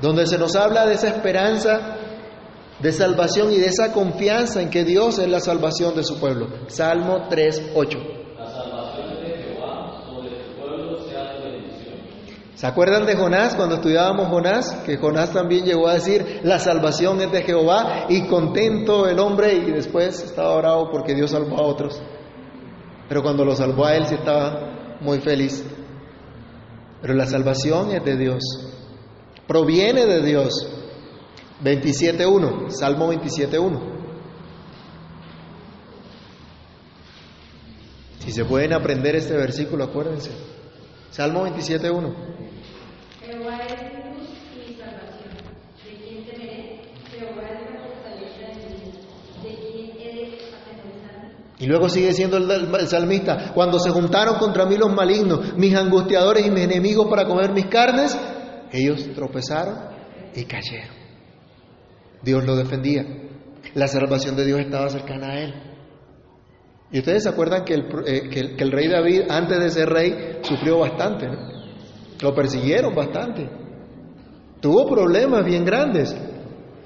donde 0.00 0.26
se 0.26 0.38
nos 0.38 0.56
habla 0.56 0.86
de 0.86 0.94
esa 0.94 1.08
esperanza 1.08 1.98
de 2.80 2.92
salvación 2.92 3.52
y 3.52 3.58
de 3.58 3.66
esa 3.66 3.92
confianza 3.92 4.60
en 4.60 4.68
que 4.68 4.84
Dios 4.84 5.18
es 5.18 5.28
la 5.28 5.40
salvación 5.40 5.94
de 5.94 6.02
su 6.02 6.18
pueblo. 6.18 6.48
Salmo 6.66 7.28
3, 7.30 7.70
8. 7.74 7.98
¿Se 12.56 12.66
acuerdan 12.68 13.06
de 13.06 13.16
Jonás 13.16 13.56
cuando 13.56 13.76
estudiábamos 13.76 14.28
Jonás? 14.28 14.82
Que 14.86 14.96
Jonás 14.96 15.32
también 15.32 15.64
llegó 15.64 15.88
a 15.88 15.94
decir, 15.94 16.40
la 16.44 16.60
salvación 16.60 17.20
es 17.20 17.32
de 17.32 17.42
Jehová 17.42 18.06
y 18.08 18.28
contento 18.28 19.08
el 19.08 19.18
hombre 19.18 19.54
y 19.54 19.70
después 19.72 20.22
estaba 20.22 20.56
bravo 20.58 20.88
porque 20.90 21.14
Dios 21.14 21.32
salvó 21.32 21.58
a 21.58 21.62
otros. 21.62 22.00
Pero 23.12 23.22
cuando 23.22 23.44
lo 23.44 23.54
salvó 23.54 23.84
a 23.84 23.94
él 23.94 24.06
sí 24.06 24.14
estaba 24.14 24.96
muy 25.02 25.20
feliz. 25.20 25.62
Pero 27.02 27.12
la 27.12 27.26
salvación 27.26 27.90
es 27.90 28.02
de 28.02 28.16
Dios. 28.16 28.42
Proviene 29.46 30.06
de 30.06 30.22
Dios. 30.22 30.66
27.1, 31.62 32.70
Salmo 32.70 33.12
27.1. 33.12 33.80
Si 38.20 38.32
se 38.32 38.46
pueden 38.46 38.72
aprender 38.72 39.14
este 39.14 39.36
versículo, 39.36 39.84
acuérdense. 39.84 40.30
Salmo 41.10 41.46
27.1. 41.46 42.14
Y 51.62 51.66
luego 51.66 51.88
sigue 51.88 52.12
siendo 52.12 52.38
el, 52.38 52.88
salmista, 52.88 53.52
cuando 53.54 53.78
se 53.78 53.90
juntaron 53.90 54.34
contra 54.34 54.66
mí 54.66 54.76
los 54.76 54.92
malignos, 54.92 55.56
mis 55.56 55.72
angustiadores 55.76 56.44
y 56.44 56.50
mis 56.50 56.64
enemigos 56.64 57.06
para 57.08 57.24
comer 57.24 57.52
mis 57.52 57.66
carnes, 57.66 58.18
ellos 58.72 59.08
tropezaron 59.14 59.76
y 60.34 60.44
cayeron. 60.44 60.96
Dios 62.20 62.44
lo 62.44 62.56
defendía. 62.56 63.06
La 63.74 63.86
salvación 63.86 64.34
de 64.34 64.44
Dios 64.44 64.58
estaba 64.58 64.88
cercana 64.88 65.28
a 65.28 65.38
él. 65.38 65.54
Y 66.90 66.98
ustedes 66.98 67.22
se 67.22 67.28
acuerdan 67.28 67.64
que 67.64 67.74
el, 67.74 67.84
eh, 68.08 68.28
que 68.28 68.64
el, 68.64 68.72
rey 68.72 68.88
David, 68.88 69.30
antes 69.30 69.60
de 69.60 69.70
ser 69.70 69.88
rey, 69.88 70.40
sufrió 70.42 70.80
bastante. 70.80 71.28
Lo 72.20 72.34
persiguieron 72.34 72.92
bastante. 72.92 73.48
Tuvo 74.60 74.88
problemas 74.88 75.44
bien 75.44 75.64
grandes. 75.64 76.12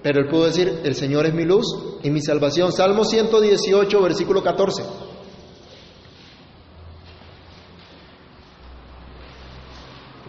Pero 0.02 0.20
él 0.20 0.28
pudo 0.28 0.46
decir, 0.46 0.80
el 0.84 0.94
Señor 0.94 1.26
es 1.26 1.34
mi 1.34 1.44
luz 1.44 1.66
y 2.02 2.10
mi 2.10 2.20
salvación. 2.20 2.72
Salmo 2.72 3.04
118, 3.04 4.02
versículo 4.02 4.42
14. 4.42 4.82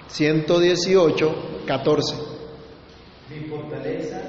...118, 0.09 1.65
14. 1.67 2.15
Mi 3.29 3.47
fortaleza 3.47 4.19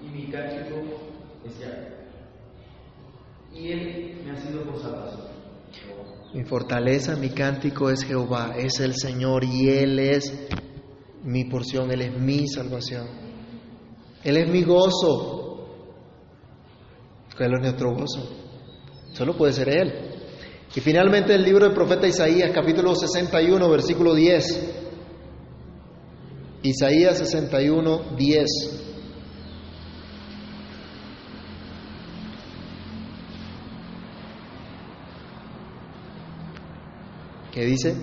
y 0.00 0.08
mi 0.08 0.30
cántico 0.30 0.76
es 1.44 1.58
ya. 1.58 2.06
Y 3.52 3.72
Él 3.72 4.22
me 4.24 4.30
ha 4.30 4.36
sido 4.36 4.62
por 4.64 4.80
salvación. 4.80 5.26
Mi 6.32 6.44
fortaleza, 6.44 7.16
mi 7.16 7.30
cántico 7.30 7.90
es 7.90 8.04
Jehová, 8.04 8.54
es 8.56 8.80
el 8.80 8.94
Señor 8.94 9.44
y 9.44 9.68
Él 9.68 9.98
es 9.98 10.48
mi 11.22 11.44
porción, 11.44 11.90
Él 11.90 12.02
es 12.02 12.18
mi 12.18 12.48
salvación. 12.48 13.29
Él 14.24 14.36
es 14.36 14.48
mi 14.50 14.62
gozo. 14.62 15.66
Él 17.38 17.54
es 17.54 17.60
nuestro 17.60 17.94
gozo. 17.94 18.28
Solo 19.12 19.36
puede 19.36 19.52
ser 19.52 19.68
Él. 19.70 20.10
Y 20.74 20.80
finalmente 20.80 21.34
el 21.34 21.42
libro 21.42 21.64
del 21.64 21.74
profeta 21.74 22.06
Isaías, 22.06 22.50
capítulo 22.54 22.94
61, 22.94 23.68
versículo 23.70 24.14
10. 24.14 24.74
Isaías 26.62 27.18
61, 27.18 28.16
10. 28.16 28.46
¿Qué 37.52 37.64
dice? 37.64 37.94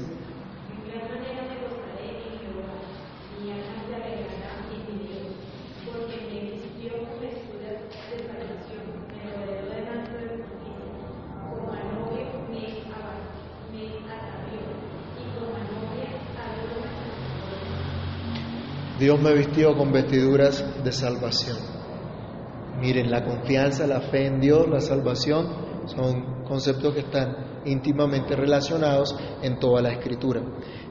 Dios 19.08 19.22
me 19.22 19.34
vistió 19.34 19.74
con 19.78 19.94
vestiduras 19.94 20.84
de 20.84 20.92
salvación. 20.92 21.56
Miren, 22.82 23.10
la 23.10 23.24
confianza, 23.24 23.88
la 23.88 24.02
fe 24.02 24.26
en 24.26 24.42
Dios, 24.42 24.68
la 24.68 24.82
salvación 24.82 25.48
son 25.86 26.44
conceptos 26.44 26.94
que 26.94 27.00
están 27.00 27.62
íntimamente 27.64 28.36
relacionados 28.36 29.16
en 29.42 29.60
toda 29.60 29.82
la 29.82 29.94
escritura. 29.94 30.42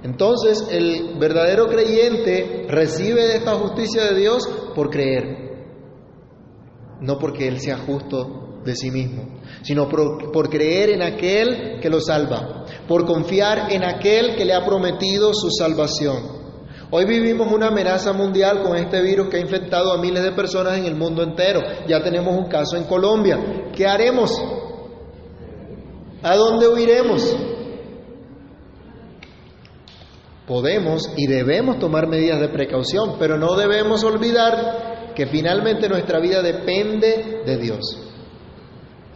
Entonces, 0.03 0.67
el 0.71 1.19
verdadero 1.19 1.67
creyente 1.67 2.65
recibe 2.71 3.37
esta 3.37 3.55
justicia 3.57 4.05
de 4.05 4.19
Dios 4.19 4.49
por 4.75 4.89
creer, 4.89 5.67
no 7.03 7.19
porque 7.19 7.47
Él 7.47 7.61
sea 7.61 7.77
justo 7.77 8.63
de 8.65 8.75
sí 8.75 8.91
mismo, 8.91 9.41
sino 9.61 9.91
por, 9.91 10.33
por, 10.33 10.49
creer 10.49 10.89
en 10.89 11.03
aquel 11.03 11.81
que 11.83 11.91
lo 11.91 12.01
salva, 12.01 12.65
por 12.89 13.05
confiar 13.05 13.71
en 13.71 13.85
aquel 13.85 14.37
que 14.37 14.47
le 14.47 14.55
ha 14.55 14.65
prometido 14.65 15.35
su 15.35 15.51
salvación. 15.51 16.36
Hoy 16.91 17.05
vivimos 17.05 17.53
una 17.53 17.69
amenaza 17.69 18.13
mundial 18.13 18.63
con 18.63 18.77
este 18.77 19.03
virus 19.03 19.29
que 19.29 19.39
ha 19.39 19.41
infectado 19.41 19.93
a 19.93 19.99
miles 19.99 20.23
de 20.23 20.33
personas 20.33 20.79
en 20.79 20.85
el 20.85 20.95
mundo 20.95 21.23
entero. 21.23 21.61
Ya 21.89 22.01
tenemos 22.03 22.37
un 22.37 22.49
caso 22.49 22.77
en 22.77 22.85
Colombia. 22.85 23.71
¿Qué 23.75 23.87
haremos? 23.87 24.31
¿A 26.23 26.37
dónde 26.37 26.69
huiremos? 26.69 27.37
Podemos 30.47 31.11
y 31.17 31.27
debemos 31.27 31.81
tomar 31.81 32.07
medidas 32.07 32.41
de 32.41 32.49
precaución, 32.49 33.17
pero 33.19 33.37
no 33.37 33.57
debemos 33.57 34.05
olvidar 34.05 35.13
que 35.17 35.27
finalmente 35.27 35.89
nuestra 35.89 36.21
vida 36.21 36.41
depende 36.41 37.43
de 37.45 37.57
Dios. 37.57 37.81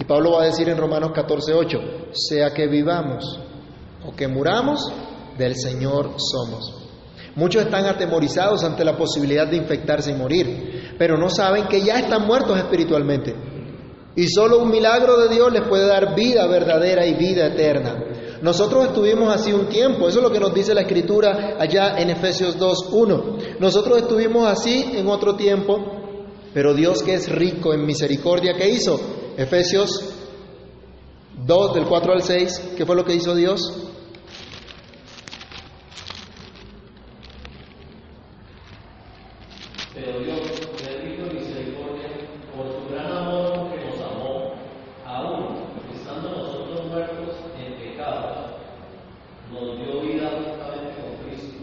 Y 0.00 0.04
Pablo 0.04 0.32
va 0.32 0.42
a 0.42 0.46
decir 0.46 0.68
en 0.68 0.76
Romanos 0.76 1.12
14:8, 1.12 2.08
sea 2.10 2.52
que 2.52 2.66
vivamos 2.66 3.38
o 4.04 4.12
que 4.16 4.26
muramos, 4.26 4.92
del 5.38 5.54
Señor 5.54 6.14
somos. 6.16 6.79
Muchos 7.36 7.62
están 7.62 7.86
atemorizados 7.86 8.64
ante 8.64 8.84
la 8.84 8.96
posibilidad 8.96 9.46
de 9.46 9.56
infectarse 9.56 10.10
y 10.10 10.14
morir, 10.14 10.94
pero 10.98 11.16
no 11.16 11.30
saben 11.30 11.66
que 11.66 11.82
ya 11.82 11.98
están 11.98 12.26
muertos 12.26 12.58
espiritualmente. 12.58 13.34
Y 14.16 14.28
solo 14.28 14.58
un 14.58 14.70
milagro 14.70 15.16
de 15.18 15.34
Dios 15.34 15.52
les 15.52 15.62
puede 15.62 15.86
dar 15.86 16.14
vida 16.14 16.46
verdadera 16.46 17.06
y 17.06 17.14
vida 17.14 17.46
eterna. 17.46 18.04
Nosotros 18.42 18.86
estuvimos 18.86 19.32
así 19.32 19.52
un 19.52 19.68
tiempo, 19.68 20.08
eso 20.08 20.18
es 20.18 20.24
lo 20.24 20.32
que 20.32 20.40
nos 20.40 20.52
dice 20.52 20.74
la 20.74 20.80
escritura 20.80 21.56
allá 21.58 21.98
en 21.98 22.10
Efesios 22.10 22.58
2.1. 22.58 23.58
Nosotros 23.60 23.98
estuvimos 23.98 24.48
así 24.48 24.92
en 24.94 25.06
otro 25.08 25.36
tiempo, 25.36 25.78
pero 26.52 26.74
Dios 26.74 27.02
que 27.02 27.14
es 27.14 27.28
rico 27.28 27.72
en 27.72 27.84
misericordia, 27.84 28.54
¿qué 28.56 28.68
hizo? 28.70 28.98
Efesios 29.36 30.14
2 31.46 31.74
del 31.74 31.84
4 31.86 32.12
al 32.12 32.22
6, 32.22 32.72
¿qué 32.76 32.84
fue 32.84 32.96
lo 32.96 33.04
que 33.04 33.14
hizo 33.14 33.34
Dios? 33.34 33.89
pero 40.00 40.20
Dios, 40.20 40.40
de 40.82 40.98
rico 41.02 41.32
misericordia, 41.32 42.08
por 42.56 42.66
su 42.72 42.88
gran 42.92 43.12
amor 43.12 43.70
que 43.70 43.84
nos 43.84 44.00
amó, 44.00 44.54
aún 45.04 45.56
estando 45.94 46.30
nosotros 46.30 46.86
muertos 46.86 47.36
en 47.58 47.74
pecados, 47.74 48.56
nos 49.52 49.76
dio 49.76 50.00
vida 50.00 50.30
juntamente 50.30 50.96
con 51.00 51.28
Cristo. 51.28 51.58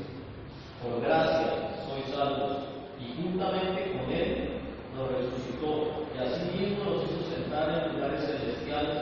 Por 0.84 1.02
gracia 1.02 1.82
sois 1.88 2.06
salvos, 2.16 2.58
y 3.00 3.22
juntamente 3.22 3.92
con 3.94 4.14
Él 4.14 4.50
nos 4.96 5.12
resucitó, 5.14 6.06
y 6.14 6.20
asimismo 6.20 6.84
nos 6.86 7.04
hizo 7.06 7.36
sentar 7.36 7.88
en 7.88 7.96
lugares 7.96 8.24
celestiales 8.24 8.98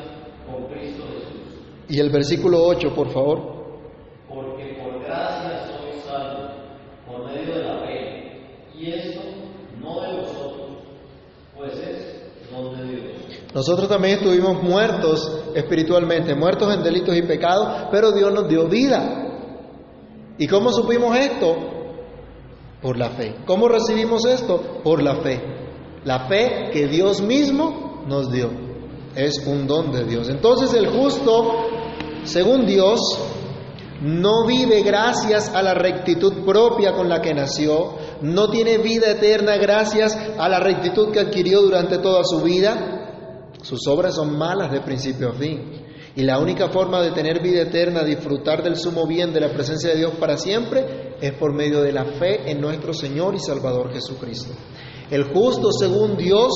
con 0.50 0.68
Cristo 0.68 1.04
Jesús. 1.12 1.60
Y 1.90 2.00
el 2.00 2.10
versículo 2.10 2.64
8, 2.64 2.96
por 2.96 3.10
favor. 3.12 3.55
Nosotros 13.66 13.90
también 13.90 14.20
estuvimos 14.20 14.62
muertos 14.62 15.28
espiritualmente, 15.56 16.36
muertos 16.36 16.72
en 16.72 16.84
delitos 16.84 17.18
y 17.18 17.24
pecados, 17.24 17.88
pero 17.90 18.12
Dios 18.12 18.32
nos 18.32 18.48
dio 18.48 18.68
vida. 18.68 19.26
¿Y 20.38 20.46
cómo 20.46 20.72
supimos 20.72 21.18
esto? 21.18 21.56
Por 22.80 22.96
la 22.96 23.10
fe. 23.10 23.38
¿Cómo 23.48 23.68
recibimos 23.68 24.24
esto? 24.26 24.82
Por 24.84 25.02
la 25.02 25.16
fe. 25.16 25.42
La 26.04 26.28
fe 26.28 26.70
que 26.72 26.86
Dios 26.86 27.24
mismo 27.24 28.04
nos 28.08 28.32
dio. 28.32 28.52
Es 29.16 29.44
un 29.48 29.66
don 29.66 29.92
de 29.92 30.04
Dios. 30.04 30.30
Entonces 30.30 30.72
el 30.76 30.86
justo, 30.86 31.56
según 32.24 32.68
Dios, 32.68 33.00
no 34.00 34.46
vive 34.46 34.84
gracias 34.84 35.50
a 35.56 35.64
la 35.64 35.74
rectitud 35.74 36.46
propia 36.46 36.94
con 36.94 37.10
la 37.10 37.20
que 37.20 37.34
nació, 37.34 37.96
no 38.22 38.48
tiene 38.52 38.78
vida 38.78 39.10
eterna 39.10 39.58
gracias 39.58 40.16
a 40.38 40.48
la 40.50 40.60
rectitud 40.60 41.12
que 41.12 41.22
adquirió 41.22 41.64
durante 41.64 41.98
toda 41.98 42.24
su 42.24 42.42
vida. 42.42 42.95
Sus 43.66 43.88
obras 43.88 44.14
son 44.14 44.38
malas 44.38 44.72
de 44.72 44.82
principio 44.82 45.30
a 45.30 45.34
fin. 45.34 45.88
Y 46.16 46.22
la 46.22 46.38
única 46.38 46.70
forma 46.70 47.02
de 47.02 47.14
tener 47.14 47.42
vida 47.42 47.64
eterna, 47.64 48.04
disfrutar 48.04 48.62
del 48.62 48.76
sumo 48.76 49.08
bien 49.08 49.34
de 49.34 49.42
la 49.42 49.52
presencia 49.52 49.90
de 49.90 49.98
Dios 49.98 50.14
para 50.20 50.38
siempre, 50.38 51.16
es 51.20 51.34
por 51.34 51.52
medio 51.52 51.82
de 51.82 51.92
la 51.92 52.06
fe 52.06 52.52
en 52.52 52.62
nuestro 52.62 52.94
Señor 52.94 53.34
y 53.34 53.40
Salvador 53.40 53.92
Jesucristo. 53.92 54.54
El 55.10 55.24
justo, 55.34 55.72
según 55.72 56.16
Dios, 56.16 56.52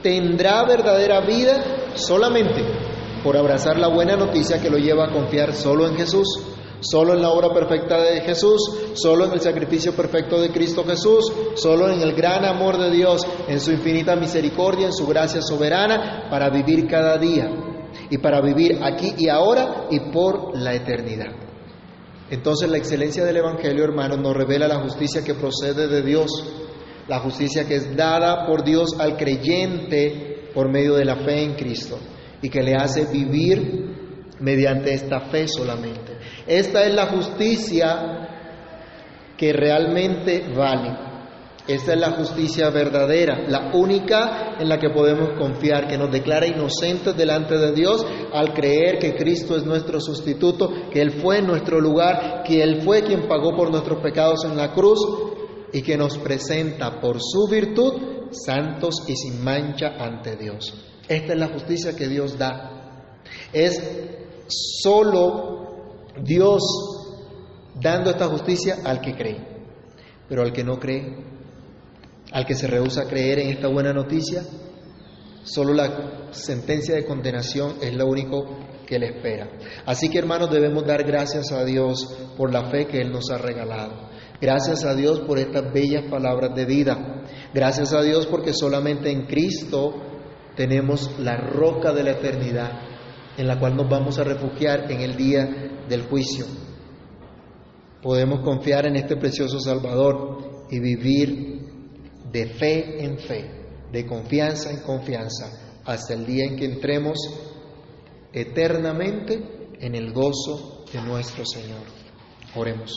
tendrá 0.00 0.64
verdadera 0.64 1.22
vida 1.26 1.96
solamente 1.96 2.62
por 3.24 3.36
abrazar 3.36 3.76
la 3.76 3.88
buena 3.88 4.16
noticia 4.16 4.62
que 4.62 4.70
lo 4.70 4.78
lleva 4.78 5.06
a 5.06 5.12
confiar 5.12 5.54
solo 5.54 5.88
en 5.88 5.96
Jesús, 5.96 6.26
solo 6.80 7.14
en 7.14 7.22
la 7.22 7.30
obra 7.30 7.52
perfecta 7.52 8.00
de 8.00 8.20
Jesús, 8.20 8.60
solo 8.94 9.26
en 9.26 9.32
el 9.32 9.40
sacrificio 9.40 9.94
perfecto 9.94 10.40
de 10.40 10.50
Cristo 10.50 10.84
Jesús, 10.84 11.32
solo 11.54 11.90
en 11.90 12.00
el 12.00 12.14
gran 12.14 12.44
amor 12.44 12.78
de 12.78 12.90
Dios, 12.90 13.26
en 13.48 13.60
su 13.60 13.72
infinita 13.72 14.16
misericordia, 14.16 14.86
en 14.86 14.92
su 14.92 15.06
gracia 15.06 15.42
soberana, 15.42 16.28
para 16.30 16.50
vivir 16.50 16.86
cada 16.86 17.16
día 17.18 17.50
y 18.10 18.18
para 18.18 18.40
vivir 18.40 18.78
aquí 18.82 19.14
y 19.16 19.28
ahora 19.28 19.86
y 19.90 20.00
por 20.12 20.56
la 20.56 20.74
eternidad. 20.74 21.32
Entonces 22.30 22.68
la 22.68 22.78
excelencia 22.78 23.24
del 23.24 23.36
Evangelio, 23.36 23.84
hermanos, 23.84 24.18
nos 24.18 24.36
revela 24.36 24.66
la 24.66 24.80
justicia 24.80 25.22
que 25.22 25.34
procede 25.34 25.86
de 25.86 26.02
Dios, 26.02 26.30
la 27.08 27.20
justicia 27.20 27.66
que 27.66 27.76
es 27.76 27.96
dada 27.96 28.46
por 28.46 28.64
Dios 28.64 28.96
al 28.98 29.16
creyente 29.16 30.50
por 30.52 30.70
medio 30.70 30.94
de 30.94 31.04
la 31.04 31.16
fe 31.16 31.44
en 31.44 31.54
Cristo 31.54 31.98
y 32.42 32.48
que 32.48 32.62
le 32.62 32.74
hace 32.74 33.06
vivir 33.06 34.34
mediante 34.40 34.92
esta 34.92 35.20
fe 35.20 35.46
solamente. 35.46 36.15
Esta 36.46 36.84
es 36.84 36.94
la 36.94 37.06
justicia 37.06 38.28
que 39.36 39.52
realmente 39.52 40.44
vale. 40.54 41.06
Esta 41.66 41.94
es 41.94 41.98
la 41.98 42.12
justicia 42.12 42.70
verdadera, 42.70 43.42
la 43.48 43.72
única 43.74 44.54
en 44.60 44.68
la 44.68 44.78
que 44.78 44.90
podemos 44.90 45.30
confiar, 45.36 45.88
que 45.88 45.98
nos 45.98 46.12
declara 46.12 46.46
inocentes 46.46 47.16
delante 47.16 47.58
de 47.58 47.72
Dios 47.72 48.06
al 48.32 48.54
creer 48.54 49.00
que 49.00 49.16
Cristo 49.16 49.56
es 49.56 49.64
nuestro 49.64 50.00
sustituto, 50.00 50.70
que 50.92 51.00
Él 51.00 51.10
fue 51.20 51.38
en 51.38 51.48
nuestro 51.48 51.80
lugar, 51.80 52.44
que 52.46 52.62
Él 52.62 52.82
fue 52.82 53.02
quien 53.02 53.26
pagó 53.26 53.56
por 53.56 53.72
nuestros 53.72 54.00
pecados 54.00 54.44
en 54.44 54.56
la 54.56 54.72
cruz 54.72 55.00
y 55.72 55.82
que 55.82 55.96
nos 55.96 56.18
presenta 56.18 57.00
por 57.00 57.18
su 57.20 57.48
virtud 57.50 57.94
santos 58.30 59.02
y 59.08 59.16
sin 59.16 59.42
mancha 59.42 59.96
ante 59.98 60.36
Dios. 60.36 60.72
Esta 61.08 61.32
es 61.32 61.38
la 61.38 61.48
justicia 61.48 61.96
que 61.96 62.06
Dios 62.06 62.38
da. 62.38 63.22
Es 63.52 63.82
solo 64.46 65.55
Dios 66.22 66.62
dando 67.80 68.10
esta 68.10 68.26
justicia 68.26 68.78
al 68.84 69.00
que 69.00 69.14
cree. 69.14 69.56
Pero 70.28 70.42
al 70.42 70.52
que 70.52 70.64
no 70.64 70.78
cree, 70.78 71.16
al 72.32 72.46
que 72.46 72.54
se 72.54 72.66
rehúsa 72.66 73.02
a 73.02 73.08
creer 73.08 73.38
en 73.40 73.50
esta 73.50 73.68
buena 73.68 73.92
noticia, 73.92 74.42
solo 75.44 75.72
la 75.72 76.32
sentencia 76.32 76.94
de 76.94 77.04
condenación 77.04 77.76
es 77.80 77.94
lo 77.94 78.06
único 78.06 78.44
que 78.86 78.98
le 78.98 79.06
espera. 79.06 79.48
Así 79.84 80.08
que 80.08 80.18
hermanos 80.18 80.50
debemos 80.50 80.84
dar 80.84 81.04
gracias 81.04 81.52
a 81.52 81.64
Dios 81.64 82.16
por 82.36 82.52
la 82.52 82.70
fe 82.70 82.86
que 82.86 83.00
Él 83.00 83.12
nos 83.12 83.30
ha 83.30 83.38
regalado. 83.38 84.06
Gracias 84.40 84.84
a 84.84 84.94
Dios 84.94 85.20
por 85.20 85.38
estas 85.38 85.72
bellas 85.72 86.10
palabras 86.10 86.54
de 86.54 86.66
vida. 86.66 87.24
Gracias 87.54 87.92
a 87.92 88.02
Dios 88.02 88.26
porque 88.26 88.52
solamente 88.52 89.10
en 89.10 89.26
Cristo 89.26 89.94
tenemos 90.56 91.18
la 91.18 91.36
roca 91.36 91.92
de 91.92 92.02
la 92.02 92.12
eternidad 92.12 92.85
en 93.36 93.46
la 93.46 93.58
cual 93.58 93.76
nos 93.76 93.88
vamos 93.88 94.18
a 94.18 94.24
refugiar 94.24 94.90
en 94.90 95.00
el 95.00 95.16
día 95.16 95.48
del 95.88 96.02
juicio. 96.02 96.46
Podemos 98.02 98.40
confiar 98.40 98.86
en 98.86 98.96
este 98.96 99.16
precioso 99.16 99.58
Salvador 99.60 100.66
y 100.70 100.78
vivir 100.80 101.60
de 102.32 102.46
fe 102.46 103.04
en 103.04 103.18
fe, 103.18 103.50
de 103.92 104.06
confianza 104.06 104.70
en 104.70 104.80
confianza, 104.80 105.80
hasta 105.84 106.14
el 106.14 106.26
día 106.26 106.44
en 106.44 106.56
que 106.56 106.64
entremos 106.64 107.18
eternamente 108.32 109.68
en 109.80 109.94
el 109.94 110.12
gozo 110.12 110.84
de 110.92 111.00
nuestro 111.02 111.44
Señor. 111.44 111.82
Oremos. 112.54 112.92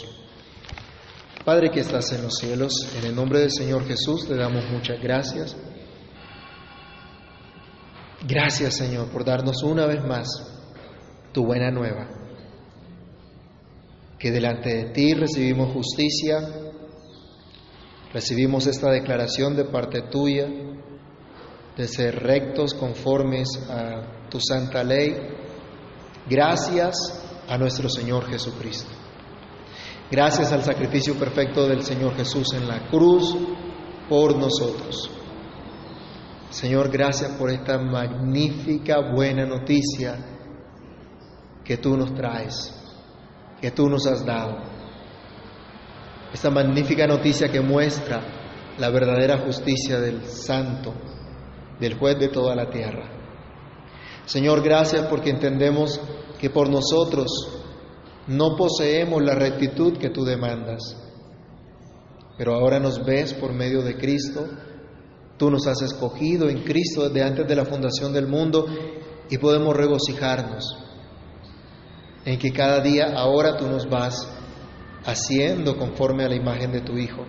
Padre 1.45 1.71
que 1.71 1.79
estás 1.79 2.11
en 2.11 2.23
los 2.23 2.35
cielos, 2.35 2.73
en 2.97 3.05
el 3.07 3.15
nombre 3.15 3.39
del 3.39 3.51
Señor 3.51 3.85
Jesús 3.87 4.27
te 4.27 4.35
damos 4.35 4.63
muchas 4.71 5.01
gracias. 5.01 5.55
Gracias 8.27 8.75
Señor 8.75 9.09
por 9.09 9.23
darnos 9.25 9.63
una 9.63 9.85
vez 9.85 10.03
más 10.03 10.27
tu 11.31 11.45
buena 11.45 11.71
nueva, 11.71 12.09
que 14.17 14.31
delante 14.31 14.75
de 14.75 14.85
ti 14.91 15.13
recibimos 15.13 15.73
justicia, 15.73 16.69
Recibimos 18.11 18.65
esta 18.65 18.89
declaración 18.89 19.55
de 19.55 19.65
parte 19.65 20.01
tuya 20.09 20.47
de 21.77 21.87
ser 21.87 22.23
rectos 22.23 22.73
conformes 22.73 23.47
a 23.69 24.27
tu 24.29 24.39
santa 24.41 24.83
ley, 24.83 25.15
gracias 26.27 26.95
a 27.47 27.57
nuestro 27.57 27.87
Señor 27.87 28.27
Jesucristo. 28.27 28.89
Gracias 30.09 30.51
al 30.51 30.63
sacrificio 30.63 31.13
perfecto 31.15 31.67
del 31.67 31.83
Señor 31.83 32.15
Jesús 32.15 32.53
en 32.53 32.67
la 32.67 32.89
cruz 32.89 33.35
por 34.09 34.35
nosotros. 34.35 35.11
Señor, 36.59 36.91
gracias 36.91 37.31
por 37.37 37.49
esta 37.49 37.77
magnífica 37.77 39.13
buena 39.13 39.45
noticia 39.45 40.17
que 41.63 41.77
tú 41.77 41.95
nos 41.95 42.13
traes, 42.13 42.75
que 43.61 43.71
tú 43.71 43.87
nos 43.87 44.05
has 44.05 44.25
dado 44.25 44.57
esta 46.33 46.49
magnífica 46.49 47.07
noticia 47.07 47.47
que 47.47 47.61
muestra 47.61 48.75
la 48.77 48.89
verdadera 48.89 49.37
justicia 49.37 50.01
del 50.01 50.25
Santo, 50.25 50.93
del 51.79 51.93
juez 51.97 52.19
de 52.19 52.27
toda 52.27 52.53
la 52.55 52.69
tierra. 52.69 53.09
Señor, 54.25 54.61
gracias 54.61 55.05
porque 55.05 55.29
entendemos 55.29 55.97
que 56.41 56.49
por 56.49 56.67
nosotros 56.67 57.29
no 58.27 58.57
poseemos 58.57 59.23
la 59.23 59.33
rectitud 59.33 59.97
que 59.97 60.09
tú 60.09 60.25
demandas, 60.25 60.97
pero 62.37 62.53
ahora 62.53 62.81
nos 62.81 63.05
ves 63.05 63.33
por 63.33 63.53
medio 63.53 63.81
de 63.81 63.95
Cristo, 63.95 64.45
tú 65.39 65.49
nos 65.49 65.65
has 65.65 65.81
escogido 65.81 66.49
en 66.49 66.63
Cristo 66.63 67.07
desde 67.07 67.23
antes 67.23 67.47
de 67.47 67.55
la 67.55 67.65
fundación 67.65 68.13
del 68.13 68.27
mundo 68.27 68.67
y 69.29 69.37
podemos 69.37 69.75
regocijarnos 69.75 70.77
en 72.25 72.37
que 72.37 72.51
cada 72.51 72.81
día 72.81 73.13
ahora 73.15 73.57
tú 73.57 73.65
nos 73.65 73.89
vas 73.89 74.27
haciendo 75.05 75.77
conforme 75.77 76.25
a 76.25 76.29
la 76.29 76.35
imagen 76.35 76.73
de 76.73 76.81
tu 76.81 76.97
Hijo. 76.97 77.25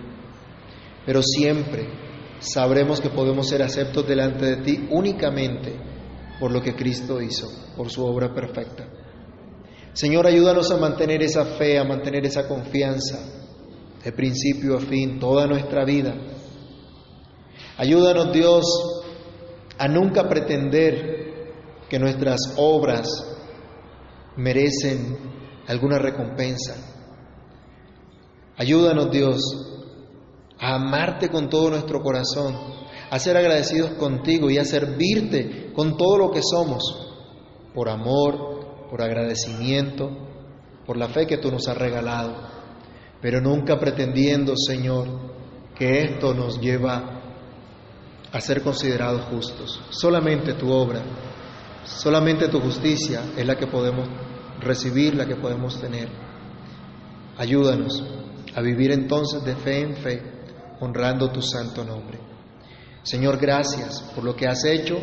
Pero 1.07 1.23
siempre 1.23 1.87
sabremos 2.41 3.01
que 3.01 3.11
podemos 3.11 3.49
ser 3.49 3.63
aceptos 3.63 4.07
delante 4.07 4.45
de 4.45 4.57
ti 4.57 4.89
únicamente 4.91 5.81
por 6.41 6.51
lo 6.51 6.61
que 6.61 6.75
Cristo 6.75 7.23
hizo, 7.23 7.47
por 7.77 7.91
su 7.91 8.05
obra 8.05 8.35
perfecta. 8.35 8.89
Señor, 9.93 10.27
ayúdanos 10.27 10.71
a 10.73 10.79
mantener 10.79 11.23
esa 11.23 11.45
fe, 11.45 11.79
a 11.79 11.85
mantener 11.85 12.27
esa 12.27 12.49
confianza 12.49 13.19
de 14.03 14.13
principio 14.13 14.77
a 14.77 14.81
fin, 14.81 15.21
toda 15.21 15.47
nuestra 15.47 15.85
vida. 15.85 16.15
Ayúdanos, 17.81 18.31
Dios, 18.31 18.65
a 19.79 19.89
nunca 19.89 20.29
pretender 20.29 21.55
que 21.89 21.99
nuestras 21.99 22.39
obras 22.59 23.09
merecen 24.37 25.17
alguna 25.67 25.99
recompensa. 25.99 26.75
Ayúdanos 28.59 29.11
Dios 29.11 29.41
a 30.59 30.75
amarte 30.75 31.31
con 31.31 31.49
todo 31.49 31.71
nuestro 31.71 32.03
corazón, 32.03 32.55
a 33.09 33.19
ser 33.19 33.39
agradecidos 33.39 33.93
contigo 33.93 34.51
y 34.51 34.59
a 34.59 34.65
servirte 34.67 35.73
con 35.73 35.97
todo 35.97 36.19
lo 36.19 36.31
que 36.31 36.43
somos, 36.43 36.83
por 37.75 37.89
amor, 37.89 38.89
por 38.91 39.01
agradecimiento, 39.01 40.11
por 40.85 40.99
la 40.99 41.09
fe 41.09 41.27
que 41.27 41.39
tú 41.39 41.51
nos 41.51 41.67
has 41.67 41.79
regalado, 41.79 42.47
pero 43.23 43.41
nunca 43.41 43.79
pretendiendo, 43.79 44.53
Señor, 44.55 45.09
que 45.75 46.03
esto 46.03 46.35
nos 46.35 46.61
lleva 46.61 47.20
a 48.33 48.41
ser 48.41 48.63
considerados 48.63 49.23
justos. 49.27 49.81
Solamente 49.91 50.55
tu 50.55 50.71
obra, 50.71 51.03
Solamente 51.85 52.49
tu 52.49 52.61
justicia 52.61 53.23
es 53.37 53.47
la 53.47 53.57
que 53.57 53.67
podemos 53.67 54.07
recibir, 54.61 55.15
la 55.15 55.27
que 55.27 55.37
podemos 55.37 55.81
tener. 55.81 56.09
Ayúdanos 57.39 58.05
a 58.55 58.61
vivir 58.61 58.93
entonces 58.93 59.43
de 59.45 59.57
fe 59.57 59.81
en 59.81 59.97
fe, 59.97 60.23
honrando 60.81 61.31
tu 61.31 61.41
santo 61.41 61.85
nombre. 61.85 62.19
Señor, 63.03 63.39
gracias 63.39 64.03
por 64.15 64.25
lo 64.25 64.37
que 64.37 64.47
has 64.47 64.65
hecho 64.65 64.99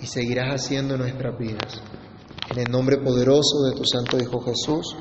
y 0.00 0.06
seguirás 0.06 0.62
haciendo 0.62 0.94
en 0.94 1.00
nuestras 1.00 1.38
vidas. 1.38 1.82
En 2.50 2.60
el 2.60 2.70
nombre 2.70 2.96
poderoso 2.96 3.64
de 3.64 3.76
tu 3.76 3.84
Santo 3.84 4.18
Hijo 4.18 4.40
Jesús, 4.40 4.96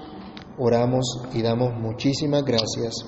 oramos 0.57 1.05
y 1.33 1.41
damos 1.41 1.73
muchísimas 1.79 2.43
gracias. 2.43 3.05